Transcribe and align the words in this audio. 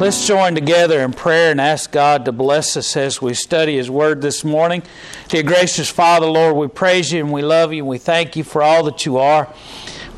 Let's 0.00 0.26
join 0.26 0.54
together 0.54 1.00
in 1.00 1.12
prayer 1.12 1.50
and 1.50 1.60
ask 1.60 1.92
God 1.92 2.24
to 2.24 2.32
bless 2.32 2.74
us 2.78 2.96
as 2.96 3.20
we 3.20 3.34
study 3.34 3.76
His 3.76 3.90
Word 3.90 4.22
this 4.22 4.42
morning. 4.44 4.82
Dear 5.28 5.42
gracious 5.42 5.90
Father, 5.90 6.24
Lord, 6.24 6.56
we 6.56 6.68
praise 6.68 7.12
you 7.12 7.20
and 7.20 7.30
we 7.30 7.42
love 7.42 7.74
you 7.74 7.82
and 7.82 7.86
we 7.86 7.98
thank 7.98 8.34
you 8.34 8.42
for 8.42 8.62
all 8.62 8.82
that 8.84 9.04
you 9.04 9.18
are. 9.18 9.52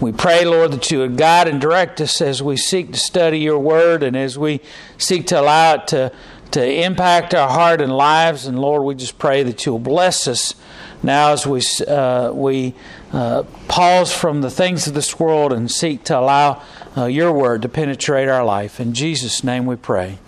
We 0.01 0.13
pray, 0.13 0.45
Lord, 0.45 0.71
that 0.71 0.89
you 0.93 1.01
would 1.01 1.17
guide 1.17 1.49
and 1.49 1.61
direct 1.61 2.01
us 2.01 2.21
as 2.21 2.41
we 2.41 2.57
seek 2.57 2.93
to 2.93 2.99
study 3.01 3.41
your 3.41 3.59
Word 3.59 4.05
and 4.05 4.17
as 4.17 4.39
we 4.39 4.61
seek 4.99 5.27
to 5.27 5.41
allow 5.41 5.75
it 5.75 5.89
to, 5.89 6.13
to 6.53 6.65
impact 6.65 7.35
our 7.35 7.51
heart 7.51 7.81
and 7.81 7.93
lives. 7.93 8.47
And 8.47 8.61
Lord, 8.61 8.85
we 8.85 8.95
just 8.95 9.19
pray 9.19 9.43
that 9.43 9.67
you'll 9.67 9.81
bless 9.81 10.29
us 10.29 10.55
now 11.03 11.33
as 11.33 11.45
we, 11.45 11.61
uh, 11.89 12.31
we 12.31 12.75
uh, 13.13 13.43
pause 13.67 14.15
from 14.15 14.43
the 14.43 14.51
things 14.51 14.87
of 14.87 14.95
this 14.95 15.19
world 15.19 15.53
and 15.53 15.69
seek 15.69 16.05
to 16.05 16.17
allow 16.17 16.63
uh, 16.97 17.07
your 17.07 17.33
word 17.33 17.63
to 17.63 17.69
penetrate 17.69 18.29
our 18.29 18.45
life. 18.45 18.79
In 18.81 18.93
Jesus' 18.93 19.43
name 19.43 19.67
we 19.67 19.77
pray. 19.77 20.19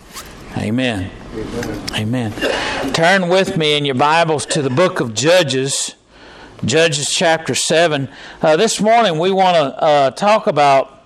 Amen. 0.57 1.11
Amen. 1.33 2.33
Amen. 2.33 2.93
Turn 2.93 3.29
with 3.29 3.57
me 3.57 3.77
in 3.77 3.85
your 3.85 3.95
Bibles 3.95 4.45
to 4.47 4.61
the 4.61 4.69
book 4.69 4.99
of 4.99 5.13
Judges, 5.13 5.95
Judges 6.63 7.13
chapter 7.13 7.53
7. 7.53 8.09
Uh, 8.41 8.55
this 8.57 8.79
morning 8.81 9.19
we 9.19 9.31
want 9.31 9.55
to 9.55 9.83
uh, 9.83 10.11
talk 10.11 10.47
about 10.47 11.03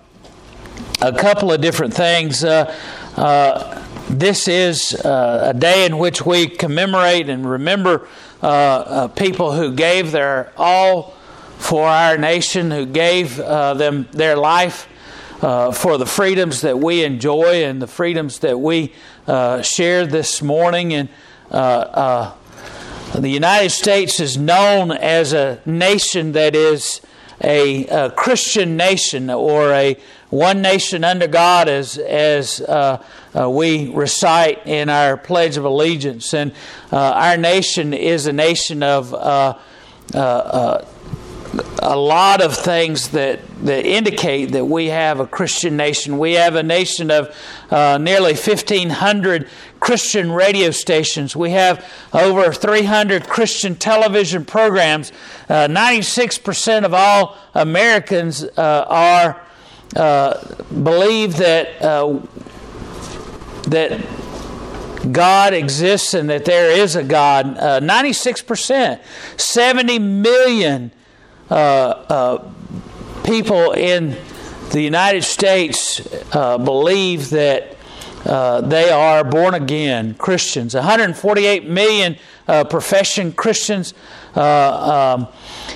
a 1.02 1.12
couple 1.12 1.52
of 1.52 1.60
different 1.60 1.92
things. 1.92 2.44
Uh, 2.44 2.74
uh, 3.16 3.84
this 4.08 4.48
is 4.48 4.94
uh, 4.94 5.52
a 5.54 5.58
day 5.58 5.84
in 5.84 5.98
which 5.98 6.24
we 6.24 6.46
commemorate 6.46 7.28
and 7.28 7.48
remember 7.48 8.08
people 9.16 9.52
who 9.52 9.74
gave 9.74 10.12
their 10.12 10.52
all 10.56 11.14
for 11.58 11.86
our 11.86 12.16
nation, 12.16 12.70
who 12.70 12.86
gave 12.86 13.36
them 13.36 14.08
their 14.12 14.36
life 14.36 14.88
uh, 15.42 15.72
for 15.72 15.98
the 15.98 16.06
freedoms 16.06 16.60
that 16.60 16.78
we 16.78 17.04
enjoy 17.04 17.64
and 17.64 17.80
the 17.80 17.86
freedoms 17.86 18.40
that 18.40 18.60
we 18.60 18.92
uh, 19.26 19.62
share 19.62 20.06
this 20.06 20.42
morning. 20.42 20.92
And 20.92 21.08
uh, 21.50 21.54
uh, 21.54 23.18
the 23.18 23.28
United 23.28 23.70
States 23.70 24.20
is 24.20 24.36
known 24.36 24.92
as 24.92 25.32
a 25.32 25.60
nation 25.64 26.32
that 26.32 26.54
is 26.54 27.00
a, 27.42 27.86
a 27.86 28.10
Christian 28.10 28.76
nation 28.76 29.30
or 29.30 29.72
a 29.72 29.96
one 30.28 30.62
nation 30.62 31.02
under 31.02 31.26
God, 31.26 31.68
as 31.68 31.98
as 31.98 32.60
uh, 32.60 33.02
uh, 33.36 33.50
we 33.50 33.90
recite 33.92 34.64
in 34.64 34.88
our 34.88 35.16
Pledge 35.16 35.56
of 35.56 35.64
Allegiance, 35.64 36.32
and 36.32 36.52
our 36.92 37.36
nation 37.36 37.92
is 37.92 38.26
a 38.26 38.32
nation 38.32 38.84
of 38.84 39.12
a 41.82 41.96
lot 41.96 42.40
of 42.40 42.56
things 42.56 43.08
that, 43.08 43.40
that 43.64 43.84
indicate 43.84 44.52
that 44.52 44.64
we 44.64 44.86
have 44.86 45.18
a 45.18 45.26
Christian 45.26 45.76
nation. 45.76 46.18
We 46.18 46.34
have 46.34 46.54
a 46.54 46.62
nation 46.62 47.10
of 47.10 47.34
uh, 47.70 47.98
nearly 47.98 48.34
1,500 48.34 49.48
Christian 49.80 50.30
radio 50.30 50.70
stations. 50.70 51.34
We 51.34 51.50
have 51.50 51.84
over 52.12 52.52
300 52.52 53.26
Christian 53.26 53.74
television 53.74 54.44
programs. 54.44 55.10
Uh, 55.48 55.66
96% 55.68 56.84
of 56.84 56.94
all 56.94 57.36
Americans 57.54 58.44
uh, 58.44 58.84
are 58.88 59.40
uh, 59.96 60.54
believe 60.68 61.36
that 61.38 61.82
uh, 61.82 62.20
that 63.64 64.00
God 65.10 65.52
exists 65.52 66.14
and 66.14 66.30
that 66.30 66.44
there 66.44 66.70
is 66.70 66.94
a 66.94 67.02
God. 67.02 67.56
96%, 67.56 68.70
uh, 68.70 68.98
70 69.36 69.98
million 69.98 70.92
people 73.24 73.72
in 73.72 74.16
the 74.70 74.80
United 74.80 75.24
States 75.24 76.00
uh, 76.34 76.56
believe 76.58 77.30
that 77.30 77.76
uh, 78.24 78.60
they 78.60 78.90
are 78.90 79.24
born 79.24 79.54
again 79.54 80.14
Christians. 80.14 80.74
148 80.74 81.68
million 81.68 82.16
uh, 82.46 82.64
profession 82.64 83.32
Christians. 83.32 83.94
Uh, 84.36 85.16
um, 85.16 85.28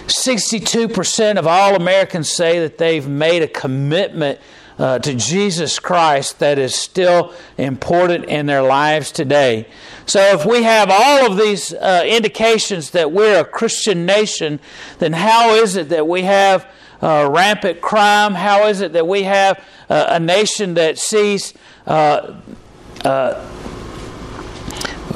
62% 0.06 1.38
of 1.38 1.46
all 1.46 1.74
Americans 1.74 2.30
say 2.30 2.60
that 2.60 2.78
they've 2.78 3.08
made 3.08 3.42
a 3.42 3.48
commitment 3.48 4.38
uh, 4.78 4.98
to 4.98 5.14
Jesus 5.14 5.78
Christ 5.78 6.38
that 6.38 6.58
is 6.58 6.74
still 6.74 7.32
important 7.58 8.24
in 8.26 8.46
their 8.46 8.62
lives 8.62 9.12
today. 9.12 9.66
So, 10.06 10.20
if 10.34 10.44
we 10.44 10.62
have 10.64 10.90
all 10.90 11.30
of 11.30 11.38
these 11.38 11.72
uh, 11.72 12.04
indications 12.06 12.90
that 12.90 13.12
we're 13.12 13.40
a 13.40 13.44
Christian 13.44 14.04
nation, 14.04 14.60
then 14.98 15.12
how 15.12 15.54
is 15.54 15.76
it 15.76 15.88
that 15.90 16.06
we 16.06 16.22
have 16.22 16.66
uh, 17.00 17.28
rampant 17.30 17.80
crime? 17.80 18.34
How 18.34 18.66
is 18.66 18.80
it 18.80 18.92
that 18.92 19.06
we 19.06 19.22
have 19.22 19.62
uh, 19.88 20.06
a 20.08 20.20
nation 20.20 20.74
that 20.74 20.98
sees 20.98 21.54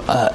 uh, 0.09 0.33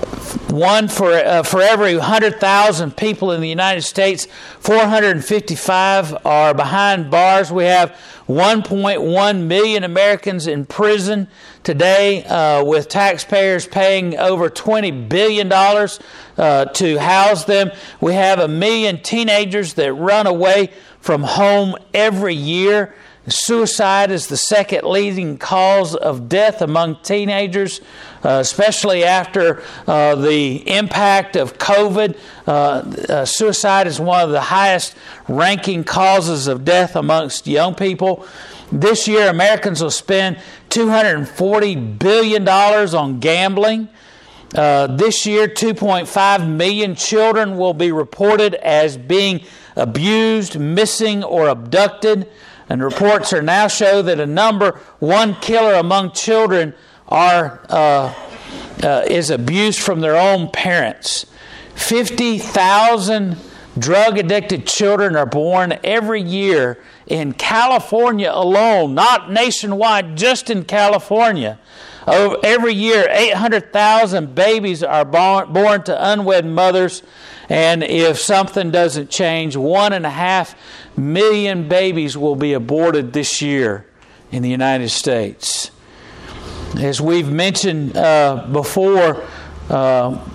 one 0.50 0.88
for 0.88 1.12
uh, 1.12 1.44
for 1.44 1.62
every 1.62 1.96
100,000 1.96 2.96
people 2.96 3.32
in 3.32 3.42
the 3.42 3.50
United 3.50 3.82
States, 3.82 4.28
455 4.60 6.26
are 6.26 6.54
behind 6.54 7.12
bars. 7.12 7.52
We 7.52 7.66
have 7.66 7.98
1.1 8.28 9.46
million 9.46 9.84
Americans 9.84 10.48
in 10.48 10.66
prison 10.66 11.28
today, 11.64 12.24
uh, 12.24 12.64
with 12.64 12.88
taxpayers 12.88 13.68
paying 13.68 14.18
over 14.18 14.50
20 14.50 14.92
billion 14.92 15.50
dollars 15.50 16.00
uh, 16.38 16.66
to 16.66 16.98
house 16.98 17.46
them. 17.46 17.72
We 18.00 18.14
have 18.14 18.40
a 18.40 18.48
million 18.48 19.02
teenagers 19.02 19.74
that 19.76 19.94
run 19.94 20.28
away 20.28 20.72
from 21.00 21.24
home 21.24 21.76
every 21.94 22.36
year. 22.36 22.96
Suicide 23.28 24.12
is 24.12 24.28
the 24.28 24.36
second 24.36 24.84
leading 24.84 25.38
cause 25.38 25.96
of 25.96 26.28
death 26.28 26.62
among 26.62 26.98
teenagers, 27.04 27.80
uh, 28.24 28.40
especially 28.42 29.06
after 29.06 29.64
uh, 29.88 30.16
the 30.16 30.70
impact 30.70 31.38
of 31.38 31.58
COVID. 31.58 32.18
Uh, 32.46 32.52
uh, 32.52 33.24
suicide 33.24 33.88
is 33.88 33.98
one 33.98 34.22
of 34.22 34.32
the 34.32 34.42
highest 34.42 34.96
ranking 35.30 35.86
causes 35.86 36.48
of 36.48 36.66
death 36.66 36.98
amongst 36.98 37.48
young 37.48 37.76
people. 37.76 38.28
This 38.74 39.08
year, 39.08 39.30
Americans 39.30 39.82
will 39.82 39.92
spend 39.92 40.38
$240 40.70 42.00
billion 42.00 42.46
on 42.46 43.20
gambling. 43.22 43.88
Uh, 44.54 44.88
this 44.88 45.26
year, 45.26 45.48
2.5 45.48 46.50
million 46.50 46.94
children 46.96 47.58
will 47.58 47.74
be 47.74 47.94
reported 47.94 48.56
as 48.56 48.98
being 48.98 49.46
abused, 49.78 50.60
missing, 50.60 51.24
or 51.24 51.48
abducted. 51.48 52.30
And 52.70 52.84
reports 52.84 53.34
are 53.34 53.42
now 53.42 53.68
show 53.68 54.02
that 54.02 54.20
a 54.20 54.26
number 54.26 54.80
one 55.00 55.36
killer 55.36 55.74
among 55.74 56.12
children 56.12 56.74
are 57.08 57.66
uh, 57.70 58.14
uh, 58.82 59.04
is 59.08 59.30
abused 59.30 59.80
from 59.80 60.02
their 60.02 60.16
own 60.16 60.50
parents. 60.50 61.26
Fifty 61.76 62.38
thousand 62.38 63.38
drug 63.78 64.18
addicted 64.18 64.68
children 64.68 65.16
are 65.16 65.26
born 65.26 65.78
every 65.84 66.22
year 66.22 66.82
in 67.08 67.34
California 67.34 68.32
alone, 68.32 68.94
not 68.94 69.32
nationwide, 69.32 70.16
just 70.16 70.50
in 70.50 70.64
California. 70.64 71.60
Every 72.06 72.74
year, 72.74 73.08
800,000 73.10 74.36
babies 74.36 74.84
are 74.84 75.06
born, 75.06 75.54
born 75.54 75.84
to 75.84 76.12
unwed 76.12 76.46
mothers, 76.46 77.02
and 77.50 77.84
if 77.84 78.20
something 78.20 78.72
doesn't 78.72 79.10
change, 79.10 79.56
one 79.56 79.94
and 79.94 80.06
a 80.06 80.10
half 80.10 80.56
million 80.98 81.68
babies 81.68 82.18
will 82.18 82.36
be 82.36 82.54
aborted 82.54 83.14
this 83.14 83.42
year 83.42 83.86
in 84.32 84.44
the 84.44 84.50
United 84.50 84.90
States. 84.90 85.72
As 86.78 87.00
we've 87.00 87.32
mentioned 87.32 87.96
uh, 87.96 88.48
before, 88.52 89.24
uh, 89.70 90.28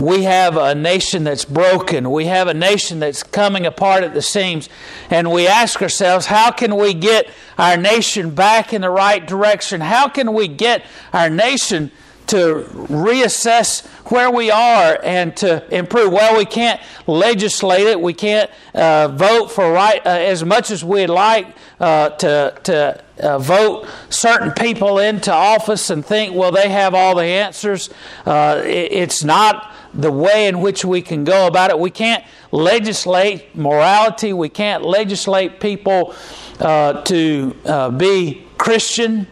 we 0.00 0.24
have 0.24 0.56
a 0.56 0.74
nation 0.74 1.24
that's 1.24 1.44
broken. 1.44 2.10
We 2.10 2.26
have 2.26 2.48
a 2.48 2.54
nation 2.54 2.98
that's 2.98 3.22
coming 3.22 3.64
apart 3.64 4.02
at 4.02 4.14
the 4.14 4.22
seams. 4.22 4.68
And 5.08 5.30
we 5.30 5.46
ask 5.46 5.80
ourselves, 5.80 6.26
how 6.26 6.50
can 6.50 6.76
we 6.76 6.92
get 6.94 7.30
our 7.56 7.76
nation 7.76 8.34
back 8.34 8.72
in 8.72 8.82
the 8.82 8.90
right 8.90 9.24
direction? 9.24 9.80
How 9.80 10.08
can 10.08 10.32
we 10.32 10.48
get 10.48 10.84
our 11.12 11.30
nation 11.30 11.92
to 12.28 12.66
reassess 12.88 13.86
where 14.10 14.30
we 14.30 14.50
are 14.50 14.98
and 15.02 15.36
to 15.36 15.74
improve. 15.74 16.12
Well, 16.12 16.36
we 16.36 16.44
can't 16.44 16.80
legislate 17.06 17.86
it. 17.86 18.00
We 18.00 18.14
can't 18.14 18.50
uh, 18.74 19.08
vote 19.08 19.50
for 19.50 19.72
right 19.72 20.04
uh, 20.06 20.10
as 20.10 20.44
much 20.44 20.70
as 20.70 20.84
we'd 20.84 21.08
like 21.08 21.46
uh, 21.80 22.10
to 22.10 22.54
to 22.64 23.04
uh, 23.20 23.38
vote 23.38 23.88
certain 24.08 24.52
people 24.52 24.98
into 24.98 25.32
office 25.32 25.90
and 25.90 26.04
think, 26.04 26.34
well, 26.34 26.52
they 26.52 26.68
have 26.68 26.94
all 26.94 27.14
the 27.14 27.24
answers. 27.24 27.90
Uh, 28.24 28.62
it, 28.64 28.92
it's 28.92 29.24
not 29.24 29.72
the 29.94 30.10
way 30.10 30.48
in 30.48 30.60
which 30.60 30.84
we 30.84 31.02
can 31.02 31.24
go 31.24 31.46
about 31.46 31.70
it. 31.70 31.78
We 31.78 31.90
can't 31.90 32.24
legislate 32.50 33.54
morality. 33.54 34.32
We 34.32 34.48
can't 34.48 34.82
legislate 34.84 35.60
people 35.60 36.14
uh, 36.60 37.02
to 37.02 37.92
be 37.96 38.46
Christian 38.58 39.26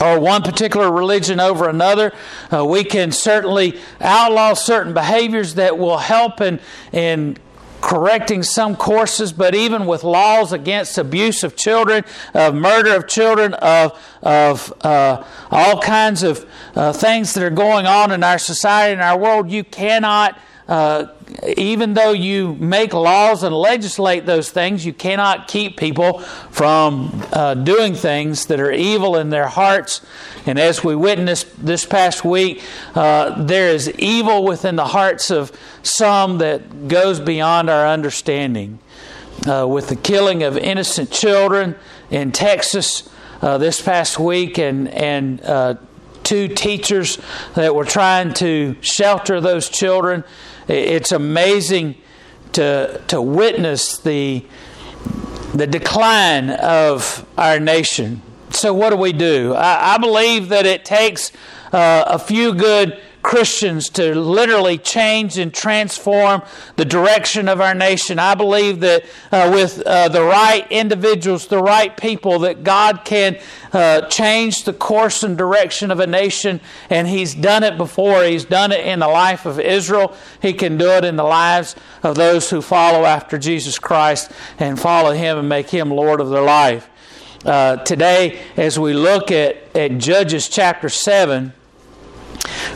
or 0.00 0.18
one 0.18 0.42
particular 0.42 0.90
religion 0.90 1.40
over 1.40 1.68
another. 1.68 2.12
Uh, 2.52 2.64
we 2.64 2.84
can 2.84 3.12
certainly 3.12 3.78
outlaw 4.00 4.54
certain 4.54 4.94
behaviors 4.94 5.54
that 5.54 5.78
will 5.78 5.98
help 5.98 6.40
in, 6.40 6.60
in 6.92 7.36
correcting 7.80 8.42
some 8.42 8.74
courses, 8.74 9.32
but 9.32 9.54
even 9.54 9.86
with 9.86 10.04
laws 10.04 10.52
against 10.52 10.96
abuse 10.96 11.44
of 11.44 11.54
children, 11.54 12.02
of 12.32 12.54
murder 12.54 12.94
of 12.94 13.06
children, 13.06 13.52
of, 13.54 13.98
of 14.22 14.72
uh, 14.80 15.22
all 15.50 15.80
kinds 15.80 16.22
of 16.22 16.48
uh, 16.74 16.92
things 16.92 17.34
that 17.34 17.44
are 17.44 17.50
going 17.50 17.86
on 17.86 18.10
in 18.10 18.24
our 18.24 18.38
society 18.38 18.94
and 18.94 19.02
our 19.02 19.18
world, 19.18 19.50
you 19.50 19.62
cannot 19.62 20.38
uh, 20.66 21.06
even 21.56 21.94
though 21.94 22.12
you 22.12 22.54
make 22.54 22.94
laws 22.94 23.42
and 23.42 23.54
legislate 23.54 24.24
those 24.24 24.50
things, 24.50 24.86
you 24.86 24.94
cannot 24.94 25.46
keep 25.46 25.76
people 25.76 26.20
from 26.50 27.22
uh, 27.32 27.54
doing 27.54 27.94
things 27.94 28.46
that 28.46 28.60
are 28.60 28.72
evil 28.72 29.16
in 29.16 29.28
their 29.28 29.48
hearts. 29.48 30.00
And 30.46 30.58
as 30.58 30.82
we 30.82 30.94
witnessed 30.94 31.64
this 31.64 31.84
past 31.84 32.24
week, 32.24 32.62
uh, 32.94 33.42
there 33.42 33.68
is 33.68 33.90
evil 33.98 34.44
within 34.44 34.76
the 34.76 34.86
hearts 34.86 35.30
of 35.30 35.52
some 35.82 36.38
that 36.38 36.88
goes 36.88 37.20
beyond 37.20 37.68
our 37.68 37.86
understanding. 37.86 38.78
Uh, 39.46 39.66
with 39.66 39.88
the 39.88 39.96
killing 39.96 40.44
of 40.44 40.56
innocent 40.56 41.10
children 41.10 41.74
in 42.08 42.30
Texas 42.30 43.10
uh, 43.42 43.58
this 43.58 43.82
past 43.82 44.18
week, 44.18 44.58
and 44.58 44.88
and 44.88 45.40
two 46.24 46.48
teachers 46.48 47.18
that 47.54 47.74
were 47.74 47.84
trying 47.84 48.32
to 48.34 48.76
shelter 48.80 49.40
those 49.40 49.68
children 49.68 50.24
it's 50.68 51.12
amazing 51.12 51.96
to, 52.52 53.00
to 53.08 53.20
witness 53.20 53.98
the, 53.98 54.44
the 55.54 55.66
decline 55.66 56.50
of 56.50 57.26
our 57.36 57.58
nation. 57.60 58.22
So, 58.50 58.72
what 58.72 58.90
do 58.90 58.96
we 58.96 59.12
do? 59.12 59.54
I, 59.54 59.94
I 59.94 59.98
believe 59.98 60.48
that 60.50 60.64
it 60.64 60.84
takes 60.84 61.32
uh, 61.72 62.04
a 62.06 62.18
few 62.18 62.54
good 62.54 63.00
Christians 63.24 63.88
to 63.88 64.14
literally 64.14 64.76
change 64.76 65.38
and 65.38 65.52
transform 65.52 66.42
the 66.76 66.84
direction 66.84 67.48
of 67.48 67.58
our 67.58 67.74
nation. 67.74 68.18
I 68.18 68.34
believe 68.34 68.80
that 68.80 69.04
uh, 69.32 69.50
with 69.52 69.80
uh, 69.80 70.08
the 70.08 70.22
right 70.22 70.70
individuals, 70.70 71.46
the 71.46 71.62
right 71.62 71.96
people, 71.96 72.40
that 72.40 72.62
God 72.62 73.00
can 73.04 73.38
uh, 73.72 74.02
change 74.08 74.64
the 74.64 74.74
course 74.74 75.22
and 75.22 75.38
direction 75.38 75.90
of 75.90 76.00
a 76.00 76.06
nation. 76.06 76.60
And 76.90 77.08
He's 77.08 77.34
done 77.34 77.64
it 77.64 77.78
before. 77.78 78.22
He's 78.22 78.44
done 78.44 78.72
it 78.72 78.84
in 78.86 78.98
the 78.98 79.08
life 79.08 79.46
of 79.46 79.58
Israel. 79.58 80.14
He 80.42 80.52
can 80.52 80.76
do 80.76 80.90
it 80.90 81.04
in 81.04 81.16
the 81.16 81.24
lives 81.24 81.74
of 82.02 82.16
those 82.16 82.50
who 82.50 82.60
follow 82.60 83.06
after 83.06 83.38
Jesus 83.38 83.78
Christ 83.78 84.30
and 84.58 84.78
follow 84.78 85.12
Him 85.12 85.38
and 85.38 85.48
make 85.48 85.70
Him 85.70 85.90
Lord 85.90 86.20
of 86.20 86.28
their 86.28 86.42
life. 86.42 86.90
Uh, 87.42 87.76
today, 87.76 88.40
as 88.58 88.78
we 88.78 88.92
look 88.92 89.32
at, 89.32 89.56
at 89.74 89.96
Judges 89.96 90.48
chapter 90.48 90.90
7, 90.90 91.54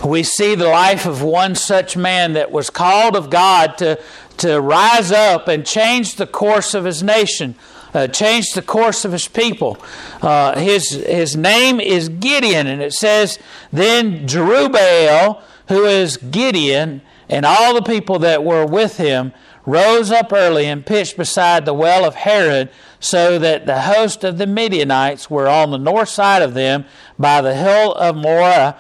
we 0.05 0.23
see 0.23 0.55
the 0.55 0.69
life 0.69 1.07
of 1.07 1.23
one 1.23 1.55
such 1.55 1.97
man 1.97 2.35
that 2.35 2.51
was 2.51 2.71
called 2.71 3.17
of 3.17 3.31
God 3.31 3.79
to, 3.79 4.01
to 4.39 4.61
rise 4.61 5.13
up 5.13 5.49
and 5.49 5.67
change 5.67 6.17
the 6.17 6.27
course 6.27 6.75
of 6.75 6.85
his 6.85 7.03
nation, 7.03 7.55
uh, 7.95 8.07
change 8.07 8.53
the 8.53 8.63
course 8.63 9.05
of 9.05 9.13
his 9.13 9.29
people. 9.29 9.79
Uh, 10.23 10.59
his, 10.59 10.91
his 10.91 11.37
name 11.37 11.81
is 11.81 12.09
Gideon, 12.09 12.67
and 12.67 12.83
it 12.83 12.93
says, 12.93 13.39
Then 13.73 14.27
Jerubbaal, 14.27 15.43
who 15.69 15.85
is 15.85 16.17
Gideon, 16.17 17.03
and 17.29 17.45
all 17.45 17.75
the 17.75 17.83
people 17.83 18.19
that 18.21 18.45
were 18.45 18.67
with 18.67 18.97
him, 18.97 19.33
rose 19.67 20.11
up 20.11 20.33
early 20.33 20.65
and 20.65 20.87
pitched 20.87 21.17
beside 21.17 21.67
the 21.67 21.75
well 21.75 22.07
of 22.07 22.15
Harod, 22.15 22.71
so 23.01 23.39
that 23.39 23.67
the 23.67 23.83
host 23.83 24.25
of 24.25 24.39
the 24.39 24.47
Midianites 24.47 25.29
were 25.29 25.47
on 25.47 25.71
the 25.71 25.79
north 25.79 26.09
side 26.09 26.43
of 26.43 26.55
them 26.55 26.87
by 27.19 27.43
the 27.43 27.55
hill 27.55 27.93
of 27.95 28.17
Moreh 28.17 28.75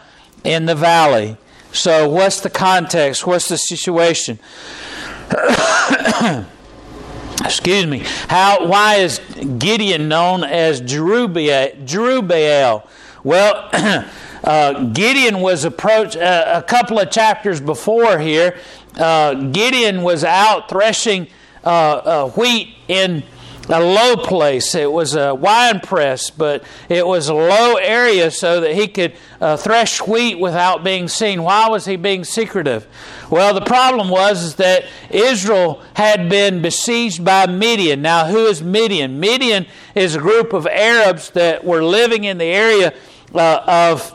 in 0.45 0.67
the 0.67 0.75
valley. 0.75 1.37
So, 1.73 2.09
what's 2.09 2.41
the 2.41 2.51
context? 2.51 3.27
What's 3.27 3.49
the 3.49 3.59
situation? 3.59 4.39
Excuse 7.45 7.87
me. 7.87 8.03
How? 8.29 8.67
Why 8.67 8.97
is 8.97 9.21
Gideon 9.59 10.09
known 10.09 10.43
as 10.45 10.81
Jerubbaal? 10.81 11.87
Well, 13.23 13.71
uh, 14.45 14.85
Gideon 14.87 15.41
was 15.41 15.65
approached 15.65 16.17
uh, 16.17 16.53
a 16.57 16.63
couple 16.63 16.99
of 16.99 17.11
chapters 17.11 17.61
before 17.61 18.19
here. 18.19 18.57
Uh, 18.97 19.35
Gideon 19.35 20.03
was 20.03 20.25
out 20.25 20.69
threshing 20.69 21.29
uh, 21.65 21.69
uh, 21.69 22.31
wheat 22.31 22.75
in 22.89 23.23
a 23.69 23.81
low 23.81 24.17
place. 24.17 24.75
It 24.75 24.91
was 24.91 25.15
a 25.15 25.35
wine 25.35 25.81
press, 25.81 26.31
but 26.31 26.65
it 26.89 27.07
was 27.07 27.29
a 27.29 27.35
low 27.35 27.77
area 27.77 28.31
so 28.31 28.61
that 28.61 28.75
he 28.75 28.89
could 28.89 29.15
uh, 29.41 29.57
thresh 29.57 30.01
wheat 30.01 30.39
without 30.39 30.83
being 30.83 31.09
seen. 31.09 31.43
Why 31.43 31.69
was 31.69 31.85
he 31.85 31.97
being 31.97 32.25
secretive? 32.25 32.87
Well, 33.31 33.53
the 33.55 33.61
problem 33.61 34.09
was 34.09 34.43
is 34.43 34.55
that 34.57 34.85
Israel 35.11 35.83
had 35.95 36.29
been 36.29 36.63
besieged 36.63 37.25
by 37.25 37.47
Midian. 37.47 38.03
Now, 38.03 38.27
who 38.27 38.47
is 38.47 38.63
Midian? 38.63 39.21
Midian 39.21 39.67
is 39.95 40.15
a 40.15 40.19
group 40.19 40.53
of 40.53 40.67
Arabs 40.67 41.31
that 41.31 41.65
were 41.65 41.85
living 41.85 42.25
in 42.25 42.39
the 42.39 42.45
area 42.45 42.95
uh, 43.35 43.61
of 43.67 44.15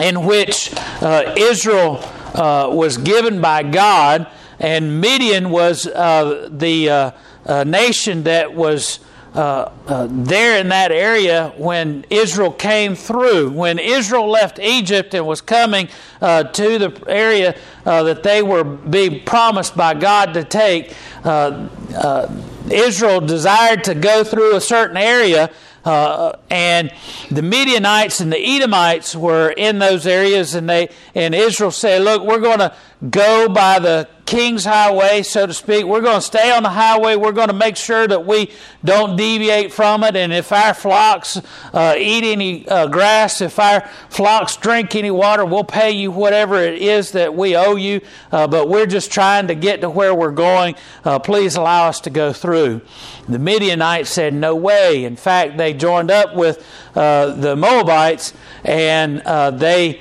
in 0.00 0.24
which 0.24 0.72
uh, 1.02 1.34
Israel 1.36 1.98
uh, 2.34 2.68
was 2.72 2.96
given 2.96 3.40
by 3.40 3.62
God, 3.62 4.26
and 4.58 5.00
Midian 5.00 5.50
was 5.50 5.86
uh, 5.86 6.48
the 6.50 7.12
uh, 7.46 7.52
uh, 7.62 7.64
nation 7.64 8.24
that 8.24 8.54
was 8.54 8.98
uh, 9.34 9.70
uh, 9.86 10.08
there 10.10 10.60
in 10.60 10.68
that 10.68 10.92
area 10.92 11.54
when 11.56 12.04
Israel 12.10 12.52
came 12.52 12.94
through. 12.94 13.50
When 13.50 13.78
Israel 13.78 14.28
left 14.28 14.58
Egypt 14.58 15.14
and 15.14 15.26
was 15.26 15.40
coming 15.40 15.88
uh, 16.20 16.44
to 16.44 16.78
the 16.78 17.04
area 17.08 17.56
uh, 17.86 18.02
that 18.02 18.22
they 18.22 18.42
were 18.42 18.62
being 18.62 19.24
promised 19.24 19.76
by 19.76 19.94
God 19.94 20.34
to 20.34 20.44
take, 20.44 20.94
uh, 21.24 22.28
Israel 22.70 23.20
desired 23.20 23.84
to 23.84 23.94
go 23.94 24.22
through 24.22 24.54
a 24.54 24.60
certain 24.60 24.98
area. 24.98 25.50
and 25.84 26.92
the 27.30 27.42
Midianites 27.42 28.20
and 28.20 28.30
the 28.30 28.38
Edomites 28.38 29.16
were 29.16 29.50
in 29.50 29.78
those 29.78 30.06
areas, 30.06 30.54
and 30.54 30.68
they 30.68 30.90
and 31.14 31.34
Israel 31.34 31.70
said, 31.70 32.02
"Look, 32.02 32.22
we're 32.22 32.38
going 32.38 32.60
to 32.60 32.74
go 33.10 33.48
by 33.48 33.78
the 33.78 34.08
King's 34.24 34.64
Highway, 34.64 35.22
so 35.22 35.46
to 35.46 35.52
speak. 35.52 35.84
We're 35.84 36.00
going 36.00 36.18
to 36.18 36.26
stay 36.26 36.50
on 36.52 36.62
the 36.62 36.70
highway. 36.70 37.16
We're 37.16 37.32
going 37.32 37.48
to 37.48 37.54
make 37.54 37.76
sure 37.76 38.06
that 38.06 38.24
we 38.24 38.50
don't 38.84 39.16
deviate 39.16 39.72
from 39.72 40.04
it. 40.04 40.16
And 40.16 40.32
if 40.32 40.52
our 40.52 40.74
flocks 40.74 41.40
uh, 41.74 41.94
eat 41.98 42.24
any 42.24 42.66
uh, 42.68 42.86
grass, 42.86 43.40
if 43.40 43.58
our 43.58 43.80
flocks 44.08 44.56
drink 44.56 44.94
any 44.94 45.10
water, 45.10 45.44
we'll 45.44 45.64
pay 45.64 45.90
you 45.90 46.10
whatever 46.10 46.56
it 46.56 46.80
is 46.80 47.12
that 47.12 47.34
we 47.34 47.56
owe 47.56 47.74
you. 47.74 48.00
Uh, 48.30 48.46
but 48.46 48.68
we're 48.68 48.86
just 48.86 49.10
trying 49.10 49.48
to 49.48 49.54
get 49.54 49.80
to 49.80 49.90
where 49.90 50.14
we're 50.14 50.30
going. 50.30 50.76
Uh, 51.04 51.18
please 51.18 51.56
allow 51.56 51.88
us 51.88 52.00
to 52.00 52.10
go 52.10 52.32
through. 52.32 52.80
The 53.28 53.38
Midianites 53.38 54.08
said, 54.08 54.34
No 54.34 54.54
way. 54.54 55.04
In 55.04 55.16
fact, 55.16 55.58
they 55.58 55.74
joined 55.74 56.10
up 56.10 56.34
with 56.34 56.64
uh, 56.94 57.32
the 57.34 57.56
Moabites 57.56 58.32
and 58.64 59.20
uh, 59.22 59.50
they 59.50 60.00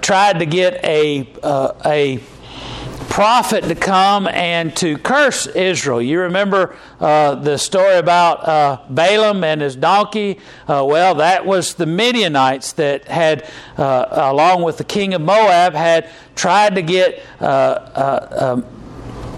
tried 0.00 0.38
to 0.38 0.46
get 0.46 0.82
a, 0.84 1.28
a 1.84 2.20
prophet 3.10 3.64
to 3.64 3.74
come 3.74 4.28
and 4.28 4.74
to 4.76 4.96
curse 4.96 5.46
Israel. 5.48 6.00
You 6.00 6.20
remember 6.20 6.76
uh, 7.00 7.34
the 7.34 7.58
story 7.58 7.96
about 7.96 8.48
uh, 8.48 8.80
Balaam 8.88 9.42
and 9.42 9.60
his 9.60 9.74
donkey? 9.76 10.38
Uh, 10.66 10.86
well, 10.88 11.16
that 11.16 11.44
was 11.44 11.74
the 11.74 11.86
Midianites 11.86 12.72
that 12.74 13.08
had, 13.08 13.50
uh, 13.76 14.06
along 14.10 14.62
with 14.62 14.78
the 14.78 14.84
king 14.84 15.12
of 15.12 15.20
Moab, 15.20 15.74
had 15.74 16.08
tried 16.36 16.76
to 16.76 16.82
get 16.82 17.20
uh, 17.40 17.44
uh, 17.44 18.54
um, 18.62 18.64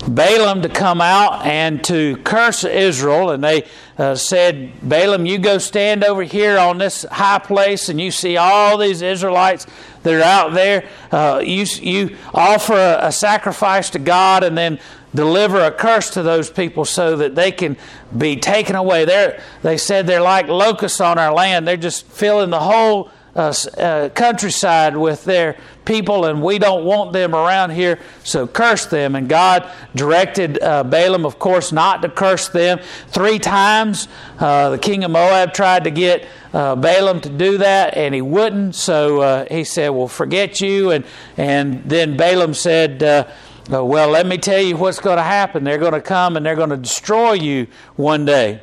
Balaam 0.06 0.62
to 0.62 0.68
come 0.68 1.00
out 1.00 1.46
and 1.46 1.82
to 1.84 2.16
curse 2.18 2.64
Israel, 2.64 3.30
and 3.30 3.42
they 3.42 3.66
uh, 3.98 4.16
said, 4.16 4.72
Balaam, 4.82 5.26
you 5.26 5.38
go 5.38 5.58
stand 5.58 6.04
over 6.04 6.24
here 6.24 6.58
on 6.58 6.78
this 6.78 7.04
high 7.04 7.38
place, 7.38 7.88
and 7.88 8.00
you 8.00 8.10
see 8.10 8.36
all 8.36 8.76
these 8.76 9.00
Israelites 9.00 9.66
that 10.02 10.14
are 10.14 10.22
out 10.22 10.54
there. 10.54 10.88
Uh, 11.10 11.42
you, 11.44 11.64
you 11.80 12.16
offer 12.34 12.74
a, 12.74 13.06
a 13.06 13.12
sacrifice 13.12 13.90
to 13.90 13.98
God, 13.98 14.44
and 14.44 14.56
then 14.56 14.78
deliver 15.14 15.60
a 15.60 15.70
curse 15.70 16.10
to 16.10 16.22
those 16.22 16.50
people 16.50 16.84
so 16.84 17.16
that 17.16 17.34
they 17.34 17.52
can 17.52 17.76
be 18.16 18.36
taken 18.36 18.76
away. 18.76 19.04
They're, 19.04 19.42
they 19.62 19.76
said 19.76 20.06
they're 20.06 20.22
like 20.22 20.48
locusts 20.48 21.00
on 21.00 21.18
our 21.18 21.32
land. 21.32 21.68
They're 21.68 21.76
just 21.76 22.06
filling 22.06 22.50
the 22.50 22.60
whole 22.60 23.10
uh, 23.34 23.54
uh, 23.78 24.10
countryside 24.10 24.94
with 24.94 25.24
their 25.24 25.56
people, 25.86 26.26
and 26.26 26.42
we 26.42 26.58
don't 26.58 26.84
want 26.84 27.14
them 27.14 27.34
around 27.34 27.70
here, 27.70 27.98
so 28.24 28.46
curse 28.46 28.84
them. 28.86 29.14
And 29.14 29.26
God 29.26 29.70
directed 29.94 30.62
uh, 30.62 30.84
Balaam, 30.84 31.24
of 31.24 31.38
course, 31.38 31.72
not 31.72 32.02
to 32.02 32.10
curse 32.10 32.50
them. 32.50 32.78
Three 33.08 33.38
times 33.38 34.06
uh, 34.38 34.70
the 34.70 34.78
king 34.78 35.02
of 35.02 35.10
Moab 35.10 35.54
tried 35.54 35.84
to 35.84 35.90
get 35.90 36.26
uh, 36.52 36.76
Balaam 36.76 37.22
to 37.22 37.30
do 37.30 37.56
that, 37.58 37.96
and 37.96 38.14
he 38.14 38.20
wouldn't. 38.20 38.74
So 38.74 39.22
uh, 39.22 39.46
he 39.50 39.64
said, 39.64 39.88
"Well, 39.88 40.08
forget 40.08 40.60
you." 40.60 40.90
And 40.90 41.04
and 41.36 41.82
then 41.84 42.16
Balaam 42.16 42.54
said. 42.54 43.28
Well, 43.70 44.08
let 44.08 44.26
me 44.26 44.38
tell 44.38 44.60
you 44.60 44.76
what's 44.76 44.98
going 44.98 45.18
to 45.18 45.22
happen. 45.22 45.62
They're 45.62 45.78
going 45.78 45.92
to 45.92 46.00
come 46.00 46.36
and 46.36 46.44
they're 46.44 46.56
going 46.56 46.70
to 46.70 46.76
destroy 46.76 47.34
you 47.34 47.68
one 47.94 48.24
day. 48.24 48.60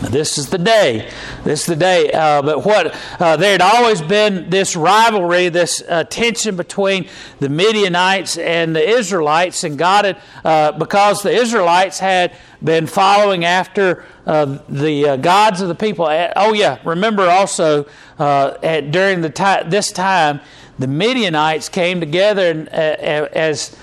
This 0.00 0.38
is 0.38 0.48
the 0.48 0.58
day. 0.58 1.10
This 1.42 1.62
is 1.62 1.66
the 1.66 1.74
day. 1.74 2.12
Uh, 2.12 2.40
but 2.40 2.64
what 2.64 2.94
uh, 3.18 3.36
there 3.36 3.50
had 3.50 3.60
always 3.60 4.00
been 4.00 4.48
this 4.48 4.76
rivalry, 4.76 5.48
this 5.48 5.82
uh, 5.88 6.04
tension 6.04 6.54
between 6.54 7.08
the 7.40 7.48
Midianites 7.48 8.38
and 8.38 8.76
the 8.76 8.88
Israelites, 8.88 9.64
and 9.64 9.76
God 9.76 10.04
had 10.04 10.20
uh, 10.44 10.72
because 10.78 11.22
the 11.22 11.32
Israelites 11.32 11.98
had 11.98 12.36
been 12.62 12.86
following 12.86 13.44
after 13.44 14.04
uh, 14.24 14.58
the 14.68 15.08
uh, 15.08 15.16
gods 15.16 15.60
of 15.60 15.68
the 15.68 15.74
people. 15.74 16.06
Oh 16.36 16.52
yeah, 16.52 16.78
remember 16.84 17.24
also 17.24 17.86
at, 18.20 18.92
during 18.92 19.20
the 19.20 19.30
time 19.30 19.68
this 19.68 19.90
time, 19.90 20.40
the 20.78 20.86
Midianites 20.86 21.68
came 21.68 21.98
together 21.98 22.50
and, 22.50 22.68
as 22.68 23.76